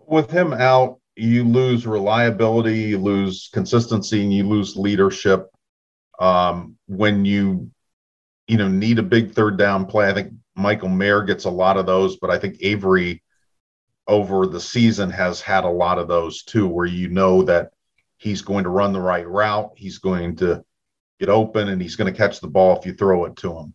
[0.05, 5.47] With him out, you lose reliability, you lose consistency, and you lose leadership.
[6.19, 7.71] Um, when you,
[8.45, 11.77] you know, need a big third down play, I think Michael Mayer gets a lot
[11.77, 13.23] of those, but I think Avery
[14.07, 17.71] over the season has had a lot of those too, where you know that
[18.17, 20.63] he's going to run the right route, he's going to
[21.19, 23.73] get open and he's going to catch the ball if you throw it to him.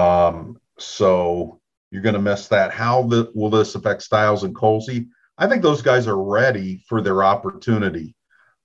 [0.00, 2.72] Um, so you're going to miss that.
[2.72, 5.08] How the, will this affect Styles and Colzie?
[5.36, 8.14] I think those guys are ready for their opportunity.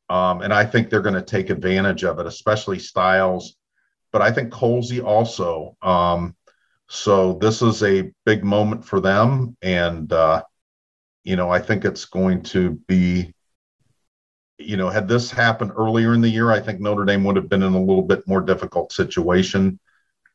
[0.10, 3.56] Um, and I think they're going to take advantage of it, especially Styles.
[4.12, 5.76] But I think Colzie also.
[5.82, 6.36] Um,
[6.88, 9.58] so this is a big moment for them.
[9.62, 10.43] And, uh,
[11.26, 13.36] you know, I think it's going to be
[14.57, 17.49] you know, had this happened earlier in the year, I think Notre Dame would have
[17.49, 19.80] been in a little bit more difficult situation.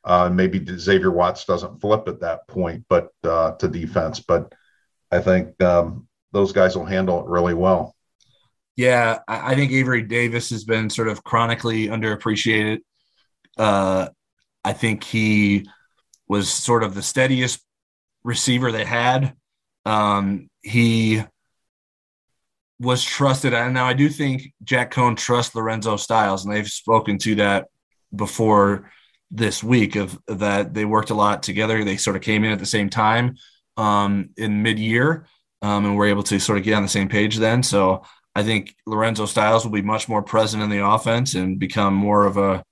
[0.05, 4.21] Uh, maybe Xavier Watts doesn't flip at that point, but uh, to defense.
[4.21, 4.55] But
[5.11, 7.95] I think um, those guys will handle it really well.
[8.77, 12.79] Yeah, I think Avery Davis has been sort of chronically underappreciated.
[13.59, 14.09] Uh,
[14.65, 15.67] I think he
[16.29, 17.61] was sort of the steadiest
[18.23, 19.35] receiver they had.
[19.85, 21.23] Um, he
[22.81, 23.53] was trusted.
[23.53, 27.69] And now I do think Jack Coan trusts Lorenzo Styles, and they've spoken to that
[28.15, 28.91] before
[29.31, 31.85] this week of that they worked a lot together.
[31.85, 33.37] They sort of came in at the same time
[33.77, 35.27] um, in mid-year,
[35.63, 37.63] um, and were able to sort of get on the same page then.
[37.63, 38.03] So
[38.35, 42.25] I think Lorenzo Styles will be much more present in the offense and become more
[42.25, 42.65] of a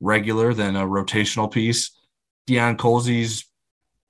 [0.00, 1.90] regular than a rotational piece.
[2.48, 3.44] Deion Colzie's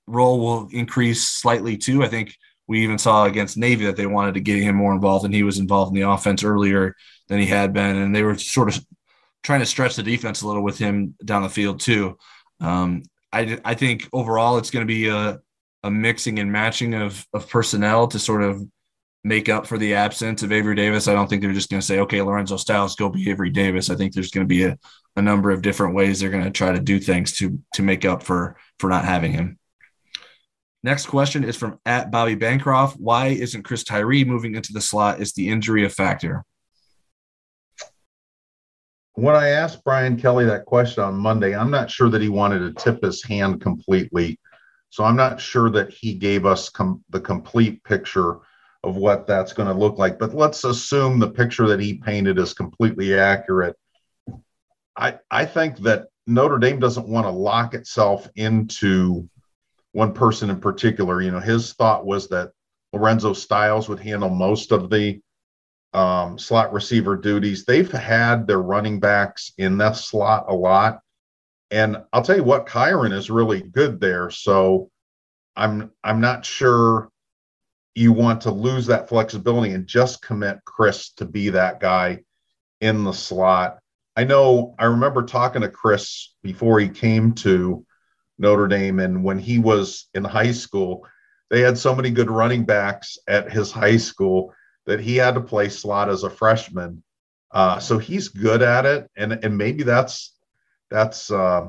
[0.06, 2.04] role will increase slightly too.
[2.04, 2.34] I think
[2.70, 5.42] we even saw against Navy that they wanted to get him more involved, and he
[5.42, 6.94] was involved in the offense earlier
[7.26, 8.86] than he had been, and they were sort of
[9.42, 12.16] trying to stretch the defense a little with him down the field too.
[12.60, 13.02] Um,
[13.32, 15.40] I, I think overall it's going to be a,
[15.82, 18.62] a mixing and matching of, of personnel to sort of
[19.24, 21.08] make up for the absence of Avery Davis.
[21.08, 23.90] I don't think they're just going to say, okay, Lorenzo Styles, go be Avery Davis.
[23.90, 24.78] I think there's going to be a,
[25.16, 28.04] a number of different ways they're going to try to do things to to make
[28.04, 29.58] up for for not having him.
[30.82, 32.98] Next question is from at Bobby Bancroft.
[32.98, 35.20] Why isn't Chris Tyree moving into the slot?
[35.20, 36.44] Is the injury a factor?
[39.14, 42.60] When I asked Brian Kelly that question on Monday, I'm not sure that he wanted
[42.60, 44.38] to tip his hand completely.
[44.88, 48.38] So I'm not sure that he gave us com- the complete picture
[48.82, 50.18] of what that's going to look like.
[50.18, 53.76] But let's assume the picture that he painted is completely accurate.
[54.96, 59.28] I I think that Notre Dame doesn't want to lock itself into
[59.92, 61.20] one person in particular.
[61.20, 62.52] You know, his thought was that
[62.92, 65.20] Lorenzo Styles would handle most of the
[65.92, 67.64] um, slot receiver duties.
[67.64, 71.00] They've had their running backs in that slot a lot.
[71.70, 74.30] And I'll tell you what, Kyren is really good there.
[74.30, 74.90] So
[75.56, 77.10] I'm I'm not sure
[77.94, 82.20] you want to lose that flexibility and just commit Chris to be that guy
[82.80, 83.78] in the slot.
[84.16, 87.84] I know I remember talking to Chris before he came to
[88.40, 88.98] Notre Dame.
[88.98, 91.06] And when he was in high school,
[91.50, 94.54] they had so many good running backs at his high school
[94.86, 97.02] that he had to play slot as a freshman.
[97.52, 100.36] Uh, so he's good at it, and and maybe that's
[100.88, 101.68] that's uh,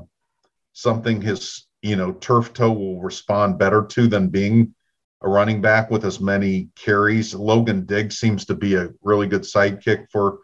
[0.73, 4.75] something his you know turf toe will respond better to than being
[5.21, 7.33] a running back with as many carries.
[7.33, 10.39] Logan Diggs seems to be a really good sidekick for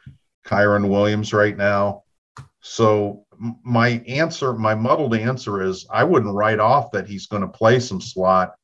[0.46, 2.04] Kyren Williams right now.
[2.70, 3.26] So
[3.64, 7.80] my answer, my muddled answer is I wouldn't write off that he's going to play
[7.80, 8.56] some slot,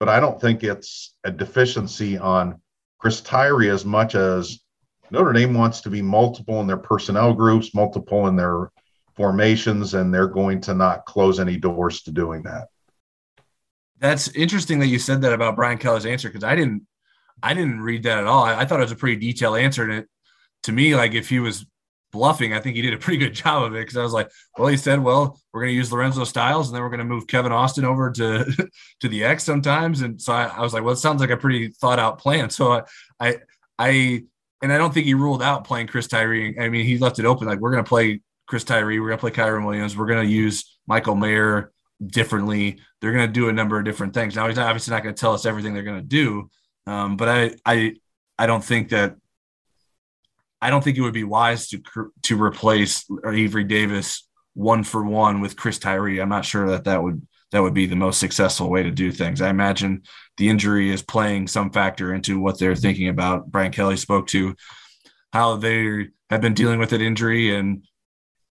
[0.00, 2.60] but I don't think it's a deficiency on
[2.98, 4.58] Chris Tyree as much as
[5.12, 8.72] Notre Dame wants to be multiple in their personnel groups, multiple in their
[9.14, 12.66] formations, and they're going to not close any doors to doing that.
[14.00, 16.88] That's interesting that you said that about Brian Kelly's answer because I didn't,
[17.40, 18.44] I didn't read that at all.
[18.44, 20.08] I, I, thought it was a pretty detailed answer, and it
[20.64, 21.64] to me like if he was
[22.14, 24.30] bluffing, I think he did a pretty good job of it because I was like,
[24.56, 27.04] well, he said, well, we're going to use Lorenzo Styles and then we're going to
[27.04, 28.68] move Kevin Austin over to
[29.00, 30.00] to the X sometimes.
[30.00, 32.48] And so I, I, was like, well, it sounds like a pretty thought out plan.
[32.54, 32.82] So I,
[33.18, 33.36] I,
[33.78, 34.22] I,
[34.62, 36.56] and I don't think he ruled out playing Chris Tyree.
[36.58, 39.18] I mean, he left it open like we're going to play Chris Tyree, we're going
[39.18, 41.72] to play Kyren Williams, we're going to use Michael Mayer
[42.04, 42.78] differently.
[43.00, 44.36] They're going to do a number of different things.
[44.36, 46.50] Now he's obviously not going to tell us everything they're going to do,
[46.86, 47.94] um, but I, I,
[48.38, 49.16] I don't think that
[50.64, 51.82] I don't think it would be wise to
[52.22, 56.20] to replace Avery Davis one for one with Chris Tyree.
[56.20, 57.20] I'm not sure that that would
[57.52, 59.42] that would be the most successful way to do things.
[59.42, 60.04] I imagine
[60.38, 63.50] the injury is playing some factor into what they're thinking about.
[63.50, 64.56] Brian Kelly spoke to
[65.34, 67.84] how they have been dealing with that injury, and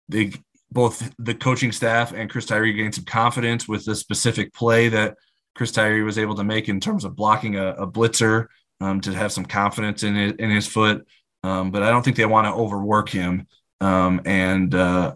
[0.08, 0.32] they
[0.72, 5.14] both the coaching staff and Chris Tyree gained some confidence with the specific play that
[5.54, 8.46] Chris Tyree was able to make in terms of blocking a, a blitzer
[8.80, 11.06] um, to have some confidence in in his foot
[11.42, 13.46] um, but I don't think they want to overwork him.
[13.80, 15.14] Um, and uh,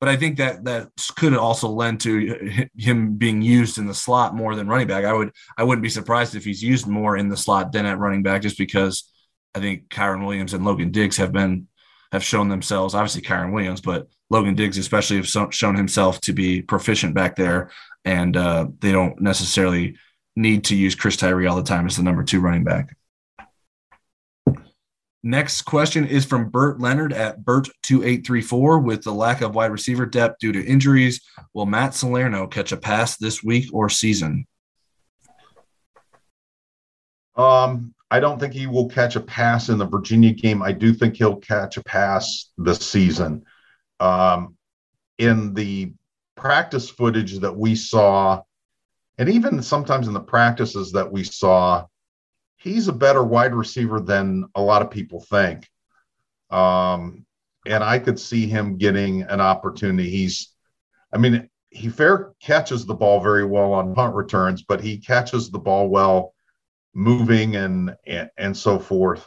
[0.00, 4.34] but I think that that could also lend to him being used in the slot
[4.34, 5.04] more than running back.
[5.04, 7.98] I would I wouldn't be surprised if he's used more in the slot than at
[7.98, 9.12] running back, just because
[9.54, 11.68] I think Kyren Williams and Logan Diggs have been
[12.10, 12.94] have shown themselves.
[12.94, 17.70] Obviously, Kyren Williams, but Logan Diggs especially have shown himself to be proficient back there,
[18.04, 19.96] and uh, they don't necessarily
[20.34, 22.96] need to use Chris Tyree all the time as the number two running back.
[25.24, 28.82] Next question is from Bert Leonard at Bert2834.
[28.82, 31.20] With the lack of wide receiver depth due to injuries,
[31.54, 34.46] will Matt Salerno catch a pass this week or season?
[37.36, 40.60] Um, I don't think he will catch a pass in the Virginia game.
[40.60, 43.44] I do think he'll catch a pass this season.
[44.00, 44.56] Um,
[45.18, 45.92] in the
[46.36, 48.42] practice footage that we saw,
[49.18, 51.86] and even sometimes in the practices that we saw,
[52.62, 55.68] he's a better wide receiver than a lot of people think.
[56.50, 57.26] Um,
[57.66, 60.10] and I could see him getting an opportunity.
[60.10, 60.48] He's,
[61.12, 65.50] I mean, he fair catches the ball very well on punt returns, but he catches
[65.50, 66.34] the ball well
[66.94, 69.26] moving and, and, and so forth.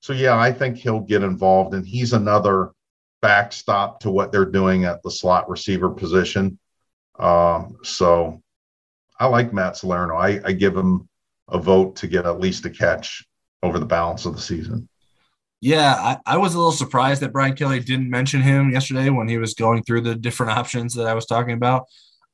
[0.00, 2.72] So yeah, I think he'll get involved, and he's another
[3.22, 6.58] backstop to what they're doing at the slot receiver position.
[7.18, 8.42] Um, so
[9.18, 10.16] I like Matt Salerno.
[10.16, 11.08] I, I give him
[11.48, 13.24] a vote to get at least a catch
[13.62, 14.88] over the balance of the season.
[15.60, 19.28] Yeah, I, I, was a little surprised that Brian Kelly didn't mention him yesterday when
[19.28, 21.84] he was going through the different options that I was talking about.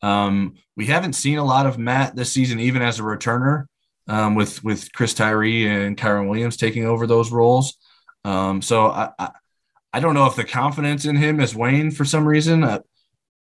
[0.02, 3.66] Um, we haven't seen a lot of Matt this season, even as a returner,
[4.08, 7.76] um, with with Chris Tyree and Kyren Williams taking over those roles.
[8.24, 9.30] Um, so I, I,
[9.92, 12.64] I don't know if the confidence in him has waned for some reason.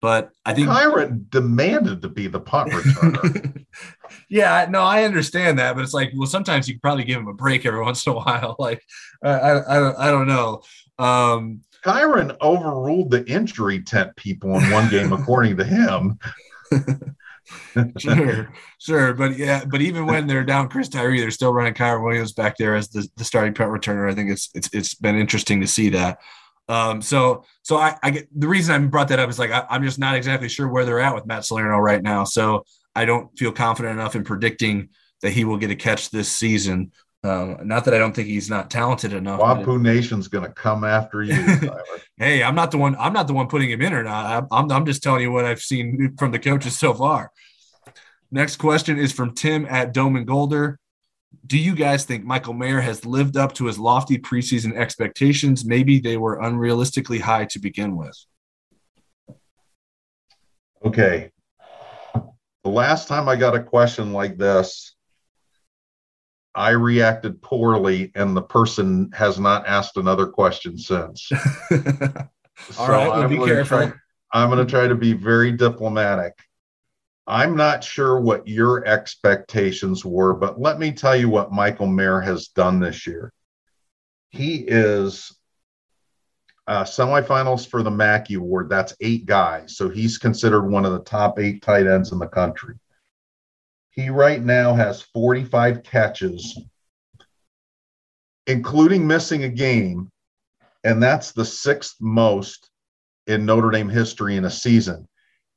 [0.00, 3.64] But I think Kyren demanded to be the punt returner.
[4.28, 7.34] yeah, no, I understand that, but it's like, well, sometimes you probably give him a
[7.34, 8.56] break every once in a while.
[8.58, 8.82] Like,
[9.22, 10.62] I, I, I don't, I don't know.
[10.98, 16.18] Um, Kyren overruled the injury tent people in one game, according to him.
[17.98, 22.04] sure, sure, but yeah, but even when they're down Chris Tyree, they're still running Kyren
[22.04, 24.10] Williams back there as the, the starting punt returner.
[24.10, 26.18] I think it's it's it's been interesting to see that.
[26.70, 29.66] Um, so so I, I get the reason I brought that up is like I,
[29.70, 32.22] am just not exactly sure where they're at with Matt Salerno right now.
[32.22, 32.64] So
[32.94, 34.90] I don't feel confident enough in predicting
[35.22, 36.92] that he will get a catch this season.
[37.22, 39.40] Um, not that I don't think he's not talented enough.
[39.40, 41.34] Wapu Nation's going to come after you.
[42.16, 42.96] hey, I'm not the one.
[42.96, 44.46] I'm not the one putting him in or not.
[44.50, 47.30] I'm, I'm just telling you what I've seen from the coaches so far.
[48.30, 50.79] Next question is from Tim at Dome Doman Golder
[51.46, 55.64] do you guys think Michael Mayer has lived up to his lofty preseason expectations?
[55.64, 58.16] Maybe they were unrealistically high to begin with.
[60.84, 61.30] Okay.
[62.14, 64.94] The last time I got a question like this,
[66.54, 71.30] I reacted poorly, and the person has not asked another question since.
[71.70, 71.78] All
[72.72, 73.78] so right, well, I'm be careful.
[73.78, 73.92] Try,
[74.32, 76.34] I'm going to try to be very diplomatic.
[77.26, 82.20] I'm not sure what your expectations were, but let me tell you what Michael Mayer
[82.20, 83.32] has done this year.
[84.30, 85.36] He is
[86.66, 88.68] uh, semifinals for the Mackey Award.
[88.68, 89.76] That's eight guys.
[89.76, 92.76] So he's considered one of the top eight tight ends in the country.
[93.90, 96.58] He right now has 45 catches,
[98.46, 100.08] including missing a game.
[100.84, 102.70] And that's the sixth most
[103.26, 105.06] in Notre Dame history in a season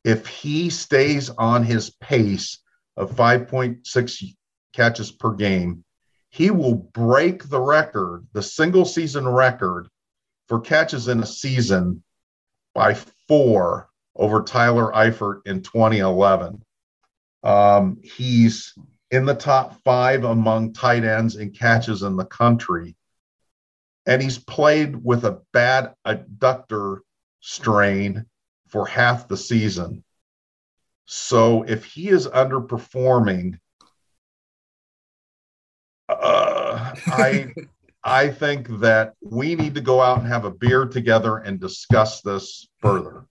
[0.03, 2.59] if he stays on his pace
[2.97, 4.35] of 5.6
[4.73, 5.83] catches per game,
[6.29, 9.87] he will break the record, the single season record
[10.47, 12.03] for catches in a season
[12.73, 12.95] by
[13.27, 16.61] four over Tyler Eifert in 2011.
[17.43, 18.73] Um, he's
[19.11, 22.95] in the top five among tight ends in catches in the country.
[24.05, 26.99] And he's played with a bad adductor
[27.39, 28.25] strain
[28.73, 30.03] for half the season.
[31.05, 33.59] So if he is underperforming,
[36.09, 37.53] uh, I
[38.03, 42.21] I think that we need to go out and have a beer together and discuss
[42.21, 43.27] this further.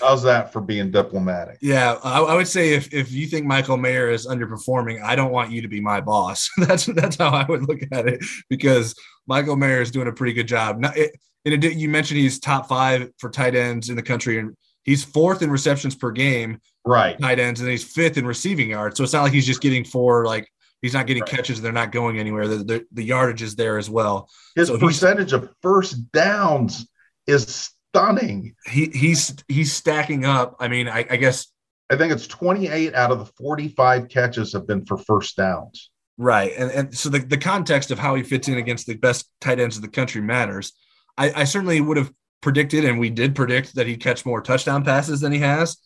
[0.00, 1.58] How's that for being diplomatic?
[1.60, 5.32] Yeah, I, I, would say if, if you think Michael Mayer is underperforming, I don't
[5.32, 6.48] want you to be my boss.
[6.58, 8.94] that's that's how I would look at it because
[9.26, 10.78] Michael Mayer is doing a pretty good job.
[10.78, 11.10] Now, it,
[11.44, 14.56] and it, you mentioned he's top five for tight ends in the country, and
[14.86, 17.18] he's fourth in receptions per game, right?
[17.20, 18.96] Tight ends, and he's fifth in receiving yards.
[18.96, 20.48] So it's not like he's just getting four, like
[20.80, 21.30] he's not getting right.
[21.30, 21.60] catches.
[21.60, 22.48] They're not going anywhere.
[22.48, 24.30] The, the, the, yardage is there as well.
[24.54, 26.88] His so percentage of first downs
[27.26, 28.54] is stunning.
[28.66, 30.56] He he's he's stacking up.
[30.60, 31.48] I mean, I, I guess
[31.90, 35.90] I think it's 28 out of the 45 catches have been for first downs.
[36.18, 36.52] Right.
[36.56, 39.60] And, and so the, the context of how he fits in against the best tight
[39.60, 40.72] ends of the country matters.
[41.18, 42.10] I, I certainly would have
[42.40, 45.78] predicted, and we did predict that he'd catch more touchdown passes than he has.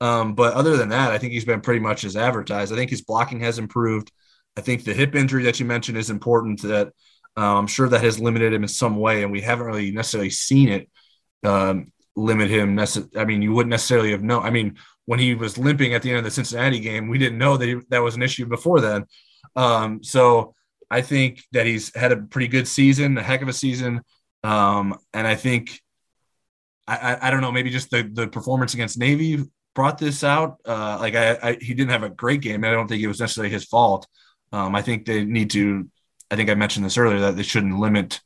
[0.00, 2.72] Um, but other than that, I think he's been pretty much as advertised.
[2.72, 4.12] I think his blocking has improved.
[4.56, 6.62] I think the hip injury that you mentioned is important.
[6.62, 6.88] That
[7.36, 10.30] uh, I'm sure that has limited him in some way, and we haven't really necessarily
[10.30, 10.88] seen it
[11.44, 12.78] um, limit him.
[13.16, 14.42] I mean, you wouldn't necessarily have known.
[14.42, 14.76] I mean,
[15.06, 17.66] when he was limping at the end of the Cincinnati game, we didn't know that
[17.66, 19.04] he, that was an issue before then.
[19.54, 20.54] Um, so
[20.90, 24.02] I think that he's had a pretty good season, a heck of a season,
[24.42, 25.80] um, and I think
[26.88, 29.42] I, I, don't know, maybe just the, the performance against Navy
[29.74, 30.58] brought this out.
[30.64, 32.62] Uh, like I, I, he didn't have a great game.
[32.62, 34.06] And I don't think it was necessarily his fault.
[34.52, 35.88] Um, I think they need to.
[36.30, 38.20] I think I mentioned this earlier that they shouldn't limit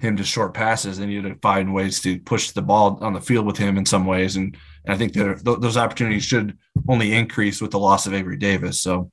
[0.00, 0.98] him to short passes.
[0.98, 3.86] They need to find ways to push the ball on the field with him in
[3.86, 8.06] some ways, and, and I think th- those opportunities should only increase with the loss
[8.06, 8.80] of Avery Davis.
[8.80, 9.10] So,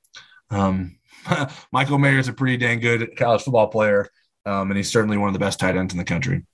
[0.50, 0.98] um,
[1.72, 4.08] Michael Mayer is a pretty dang good college football player,
[4.46, 6.44] um, and he's certainly one of the best tight ends in the country.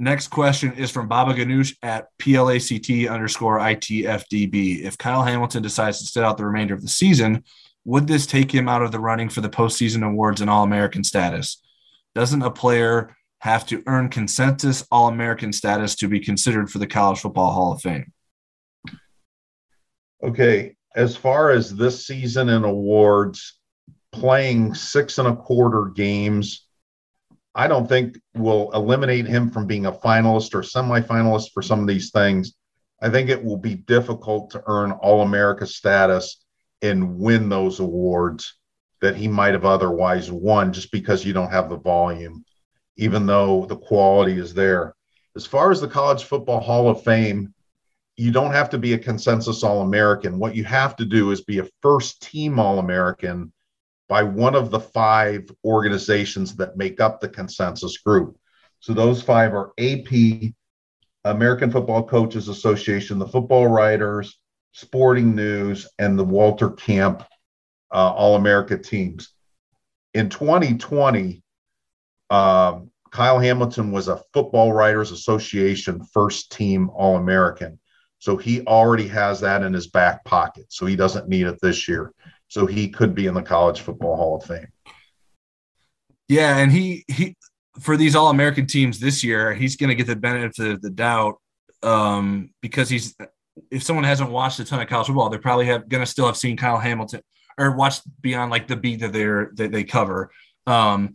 [0.00, 4.84] Next question is from Baba Ganoush at PLACT underscore ITFDB.
[4.84, 7.42] If Kyle Hamilton decides to sit out the remainder of the season,
[7.84, 11.02] would this take him out of the running for the postseason awards and All American
[11.02, 11.60] status?
[12.14, 16.86] Doesn't a player have to earn consensus All American status to be considered for the
[16.86, 18.12] College Football Hall of Fame?
[20.22, 20.76] Okay.
[20.94, 23.58] As far as this season and awards,
[24.12, 26.67] playing six and a quarter games
[27.58, 31.88] I don't think will eliminate him from being a finalist or semifinalist for some of
[31.88, 32.54] these things.
[33.02, 36.44] I think it will be difficult to earn All America status
[36.82, 38.54] and win those awards
[39.00, 42.44] that he might have otherwise won just because you don't have the volume,
[42.96, 44.94] even though the quality is there.
[45.34, 47.52] As far as the College Football Hall of Fame,
[48.16, 50.38] you don't have to be a consensus All American.
[50.38, 53.52] What you have to do is be a first team All American
[54.08, 58.38] by one of the five organizations that make up the consensus group.
[58.80, 60.52] So those five are AP,
[61.24, 64.40] American Football Coaches Association, the Football Writers,
[64.72, 67.22] Sporting News, and the Walter Camp
[67.92, 69.30] uh, All America teams.
[70.14, 71.42] In 2020,
[72.30, 77.78] um, Kyle Hamilton was a Football Writers Association first team All American.
[78.20, 80.66] So he already has that in his back pocket.
[80.70, 82.12] So he doesn't need it this year
[82.48, 84.68] so he could be in the College Football Hall of Fame.
[86.28, 87.36] Yeah, and he he
[87.80, 90.90] for these All American teams this year, he's going to get the benefit of the
[90.90, 91.36] doubt
[91.82, 93.14] um, because he's
[93.70, 96.26] if someone hasn't watched a ton of college football, they're probably have going to still
[96.26, 97.22] have seen Kyle Hamilton
[97.58, 100.30] or watched beyond like the beat that they're that they cover.
[100.66, 101.14] Um,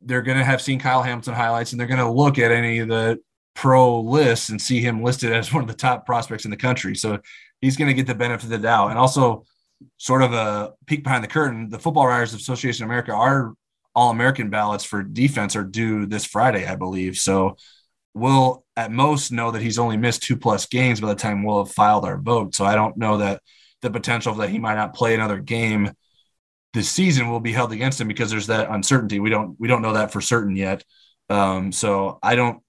[0.00, 2.78] they're going to have seen Kyle Hamilton highlights, and they're going to look at any
[2.78, 3.18] of the
[3.54, 6.94] pro lists and see him listed as one of the top prospects in the country.
[6.94, 7.20] So
[7.60, 9.44] he's going to get the benefit of the doubt, and also
[9.96, 13.54] sort of a peek behind the curtain, the Football Writers Association of America, our
[13.94, 17.16] All American ballots for defense are due this Friday, I believe.
[17.16, 17.56] So
[18.14, 21.64] we'll at most know that he's only missed two plus games by the time we'll
[21.64, 22.54] have filed our vote.
[22.54, 23.42] So I don't know that
[23.80, 25.92] the potential that he might not play another game
[26.72, 29.20] this season will be held against him because there's that uncertainty.
[29.20, 30.84] We don't we don't know that for certain yet.
[31.28, 32.62] Um, so I don't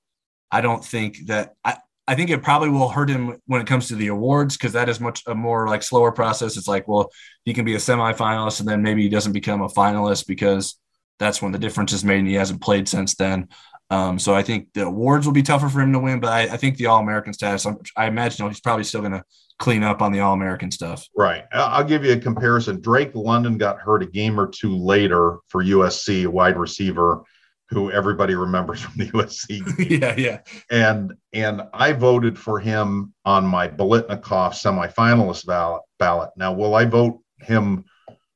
[0.52, 1.78] I don't think that I,
[2.08, 4.90] I think it probably will hurt him when it comes to the awards because that
[4.90, 6.58] is much a more like slower process.
[6.58, 7.10] It's like, well,
[7.46, 10.78] he can be a semifinalist and then maybe he doesn't become a finalist because
[11.20, 13.48] that's when the difference is made and he hasn't played since then.
[13.90, 16.42] Um, so I think the awards will be tougher for him to win, but I,
[16.54, 19.24] I think the All American status, I'm, i imagine he's probably still going to
[19.60, 21.06] clean up on the All American stuff.
[21.16, 21.44] Right.
[21.54, 22.82] I'll give you a comparison.
[22.82, 27.24] Drake London got hurt a game or two later for USC, wide receiver
[27.70, 29.62] who everybody remembers from the USC.
[30.02, 30.40] yeah, yeah.
[30.70, 35.82] And and I voted for him on my Biletnikoff semifinalist ballot.
[36.00, 36.32] Ballot.
[36.38, 37.86] Now, will I vote him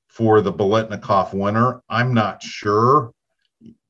[0.08, 1.82] for the Biletnikoff winner?
[1.90, 3.12] I'm not sure,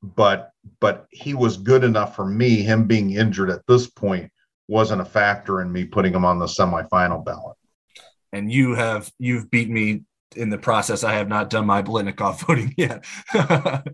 [0.02, 2.62] but but he was good enough for me.
[2.62, 4.32] Him being injured at this point
[4.68, 7.56] wasn't a factor in me putting him on the semifinal ballot.
[8.34, 10.04] And you have you've beat me
[10.36, 11.04] in the process.
[11.04, 13.06] I have not done my Biletnikoff voting yet.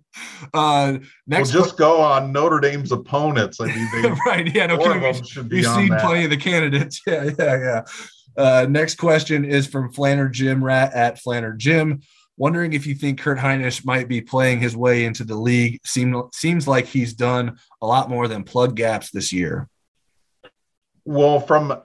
[0.54, 3.60] uh, next, well, just go on Notre Dame's opponents.
[3.60, 4.56] I mean, they, right?
[4.56, 5.04] Yeah, no, kidding.
[5.04, 6.02] You've seen that.
[6.02, 7.02] plenty of the candidates.
[7.06, 7.82] Yeah, yeah, yeah.
[8.36, 12.02] Uh, next question is from Flanner Jim Rat at Flanner Jim.
[12.36, 15.80] Wondering if you think Kurt Hinish might be playing his way into the league.
[15.86, 19.70] Seem, seems like he's done a lot more than plug gaps this year.
[21.06, 21.80] Well, from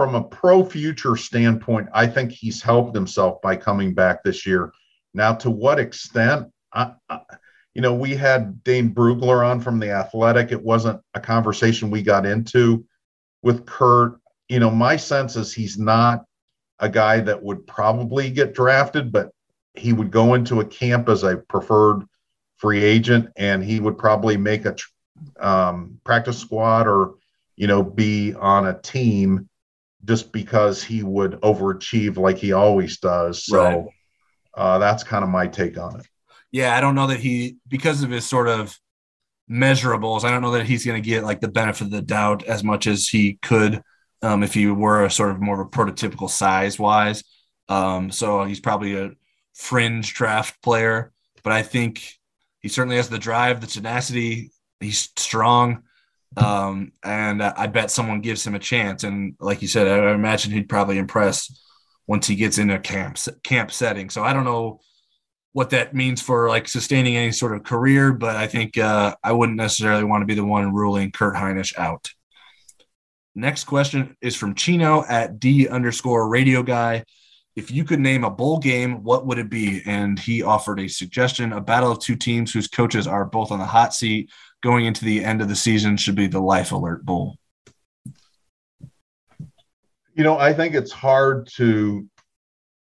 [0.00, 4.72] from a pro future standpoint, I think he's helped himself by coming back this year.
[5.12, 6.46] Now, to what extent?
[6.72, 7.20] I, I,
[7.74, 10.52] you know, we had Dane Brugler on from the Athletic.
[10.52, 12.86] It wasn't a conversation we got into
[13.42, 14.18] with Kurt.
[14.48, 16.24] You know, my sense is he's not
[16.78, 19.28] a guy that would probably get drafted, but
[19.74, 22.06] he would go into a camp as a preferred
[22.56, 24.74] free agent, and he would probably make a
[25.38, 27.16] um, practice squad or
[27.56, 29.46] you know be on a team
[30.04, 33.44] just because he would overachieve like he always does.
[33.44, 33.84] So right.
[34.54, 36.06] uh, that's kind of my take on it.
[36.52, 38.76] Yeah, I don't know that he because of his sort of
[39.50, 40.24] measurables.
[40.24, 42.64] I don't know that he's going to get like the benefit of the doubt as
[42.64, 43.82] much as he could
[44.22, 47.24] um, if he were a sort of more of a prototypical size wise.
[47.68, 49.10] Um, so he's probably a
[49.54, 51.12] fringe draft player,
[51.42, 52.02] but I think
[52.60, 54.50] he certainly has the drive, the tenacity.
[54.80, 55.82] He's strong.
[56.36, 59.04] Um, and I bet someone gives him a chance.
[59.04, 61.60] And like you said, I imagine he'd probably impress
[62.06, 64.10] once he gets into camp camp setting.
[64.10, 64.80] So I don't know
[65.52, 69.32] what that means for like sustaining any sort of career, but I think uh, I
[69.32, 72.10] wouldn't necessarily want to be the one ruling Kurt Hinish out.
[73.34, 77.04] Next question is from Chino at D underscore radio guy.
[77.56, 79.82] If you could name a bowl game, what would it be?
[79.84, 83.58] And he offered a suggestion a battle of two teams whose coaches are both on
[83.58, 84.30] the hot seat
[84.62, 87.36] going into the end of the season should be the Life Alert Bowl?
[90.14, 92.06] You know, I think it's hard to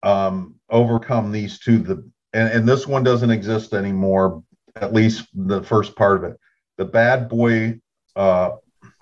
[0.03, 1.79] um, overcome these two.
[1.79, 4.43] The and, and this one doesn't exist anymore.
[4.75, 6.39] At least the first part of it.
[6.77, 7.79] The Bad Boy
[8.15, 8.51] uh,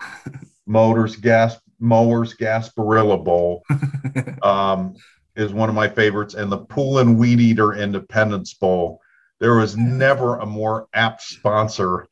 [0.65, 3.63] Motors Gas Mowers Gasparilla Bowl
[4.43, 4.95] um,
[5.35, 9.01] is one of my favorites, and the Poulan Weed Eater Independence Bowl.
[9.39, 12.09] There was never a more apt sponsor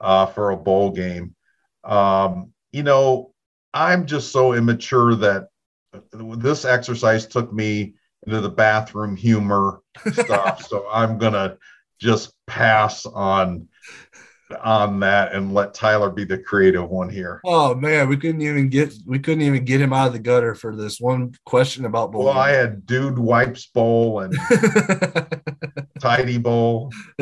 [0.00, 1.34] uh, for a bowl game.
[1.84, 3.32] Um, you know,
[3.72, 5.48] I'm just so immature that
[6.12, 7.94] this exercise took me
[8.26, 9.80] into the bathroom humor
[10.12, 10.62] stuff.
[10.68, 11.56] so I'm gonna
[12.00, 13.68] just pass on
[14.62, 17.40] on that and let Tyler be the creative one here.
[17.44, 20.54] Oh man, we couldn't even get we couldn't even get him out of the gutter
[20.54, 22.24] for this one question about bowl.
[22.24, 24.36] Well, I had dude wipes bowl and
[26.00, 26.92] tidy bowl.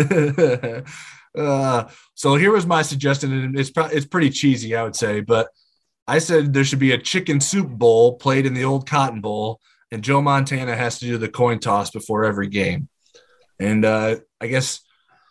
[1.39, 5.49] uh, so here was my suggestion, and it's it's pretty cheesy, I would say, but
[6.07, 9.61] I said there should be a chicken soup bowl played in the old Cotton Bowl,
[9.93, 12.89] and Joe Montana has to do the coin toss before every game.
[13.61, 14.81] And uh, I guess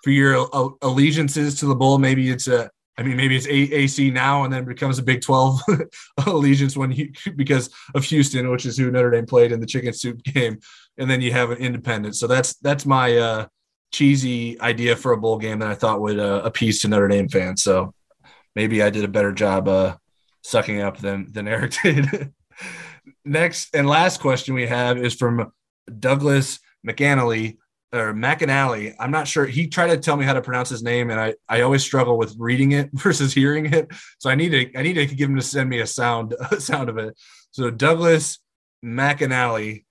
[0.04, 0.48] for your
[0.82, 4.66] allegiances to the bowl, maybe it's a, I mean, maybe it's AC now and then
[4.66, 5.62] becomes a Big 12
[6.28, 9.94] allegiance when he, because of Houston, which is who Notre Dame played in the chicken
[9.94, 10.60] soup game.
[10.98, 12.16] And then you have an independent.
[12.16, 13.48] So that's, that's my uh,
[13.92, 17.30] cheesy idea for a bowl game that I thought would uh, appease to Notre Dame
[17.30, 17.64] fans.
[17.64, 17.94] So
[18.56, 19.98] maybe I did a better job uh,
[20.44, 22.34] sucking up than, than Eric did.
[23.24, 25.52] Next and last question we have is from
[26.00, 27.58] Douglas McAnally
[27.94, 28.96] or McAnally.
[29.00, 29.46] I'm not sure.
[29.46, 32.18] He tried to tell me how to pronounce his name, and I, I always struggle
[32.18, 33.92] with reading it versus hearing it.
[34.20, 36.60] So I need to I need to give him to send me a sound a
[36.60, 37.18] sound of it.
[37.52, 38.40] So Douglas
[38.84, 39.86] McAnally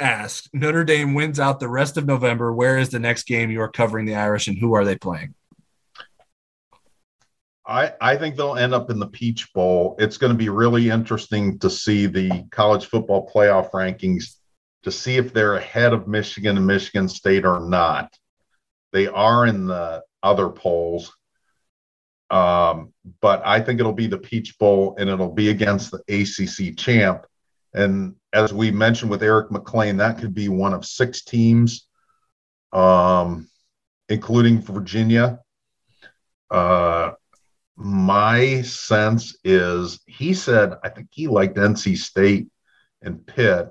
[0.00, 2.52] asked, Notre Dame wins out the rest of November.
[2.52, 5.34] Where is the next game you are covering the Irish, and who are they playing?
[7.66, 9.96] I, I think they'll end up in the Peach Bowl.
[9.98, 14.36] It's going to be really interesting to see the college football playoff rankings
[14.84, 18.16] to see if they're ahead of Michigan and Michigan State or not.
[18.92, 21.12] They are in the other polls.
[22.30, 26.76] Um, but I think it'll be the Peach Bowl and it'll be against the ACC
[26.76, 27.26] champ.
[27.76, 31.86] And as we mentioned with Eric Mac Lain, that could be one of six teams,
[32.72, 33.48] um,
[34.08, 35.40] including Virginia.
[36.50, 37.12] Uh,
[37.76, 42.48] my sense is he said, I think he liked NC State
[43.02, 43.68] and Pitt.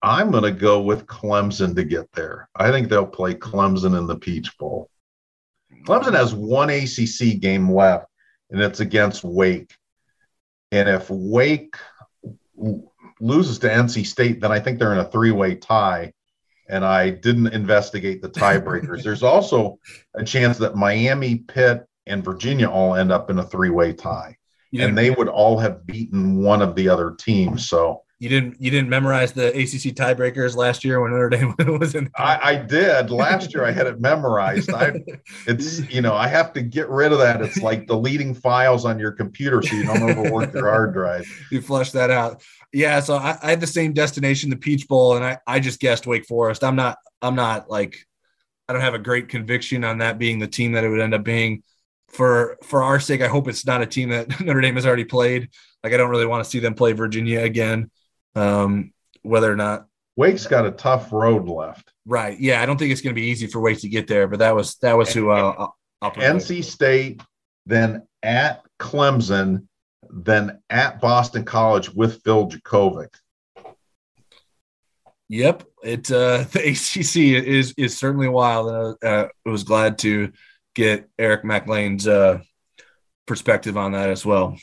[0.00, 2.48] I'm going to go with Clemson to get there.
[2.56, 4.88] I think they'll play Clemson in the Peach Bowl.
[5.84, 8.06] Clemson has one ACC game left,
[8.50, 9.74] and it's against Wake.
[10.72, 11.76] And if Wake
[13.20, 16.12] loses to NC State, then I think they're in a three way tie.
[16.68, 19.04] And I didn't investigate the tiebreakers.
[19.04, 19.78] There's also
[20.14, 24.36] a chance that Miami, Pitt, and Virginia all end up in a three way tie.
[24.88, 27.68] And they would all have beaten one of the other teams.
[27.68, 31.94] So you didn't you didn't memorize the ACC tiebreakers last year when Notre Dame was
[31.94, 32.10] in.
[32.16, 33.64] I, I, did last year.
[33.64, 34.72] I had it memorized.
[34.72, 35.02] I
[35.46, 37.42] it's you know I have to get rid of that.
[37.42, 41.26] It's like deleting files on your computer so you don't overwork your hard drive.
[41.50, 42.42] You flush that out.
[42.72, 43.00] Yeah.
[43.00, 46.06] So I, I had the same destination, the Peach Bowl, and I I just guessed
[46.06, 46.64] Wake Forest.
[46.64, 47.98] I'm not I'm not like
[48.68, 51.14] I don't have a great conviction on that being the team that it would end
[51.14, 51.62] up being.
[52.08, 55.04] For for our sake, I hope it's not a team that Notre Dame has already
[55.04, 55.50] played.
[55.84, 57.90] Like I don't really want to see them play Virginia again
[58.36, 58.92] um,
[59.22, 59.86] whether or not
[60.16, 61.92] Wake's got a tough road left.
[62.06, 62.38] Right.
[62.38, 64.38] Yeah, I don't think it's going to be easy for Wake to get there, but
[64.38, 65.68] that was that was who uh,
[66.00, 67.22] I'll NC State,
[67.66, 69.66] then at Clemson,
[70.10, 73.08] then at Boston College with Phil Jurkovec.
[75.28, 78.68] Yep, it uh, the ACC is is certainly wild.
[78.68, 80.32] Uh, uh, I was glad to
[80.74, 82.40] get Eric Mac Lain's uh,
[83.26, 84.56] perspective on that as well.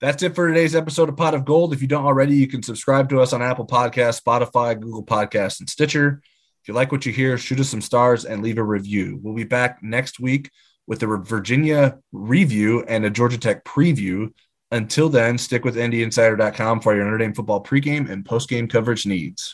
[0.00, 1.72] That's it for today's episode of Pot of Gold.
[1.72, 5.58] If you don't already, you can subscribe to us on Apple Podcasts, Spotify, Google Podcasts,
[5.58, 6.22] and Stitcher.
[6.62, 9.18] If you like what you hear, shoot us some stars and leave a review.
[9.20, 10.52] We'll be back next week
[10.86, 14.32] with a Virginia review and a Georgia Tech preview.
[14.70, 19.52] Until then, stick with NDinsider.com for your Notre Dame football pregame and postgame coverage needs.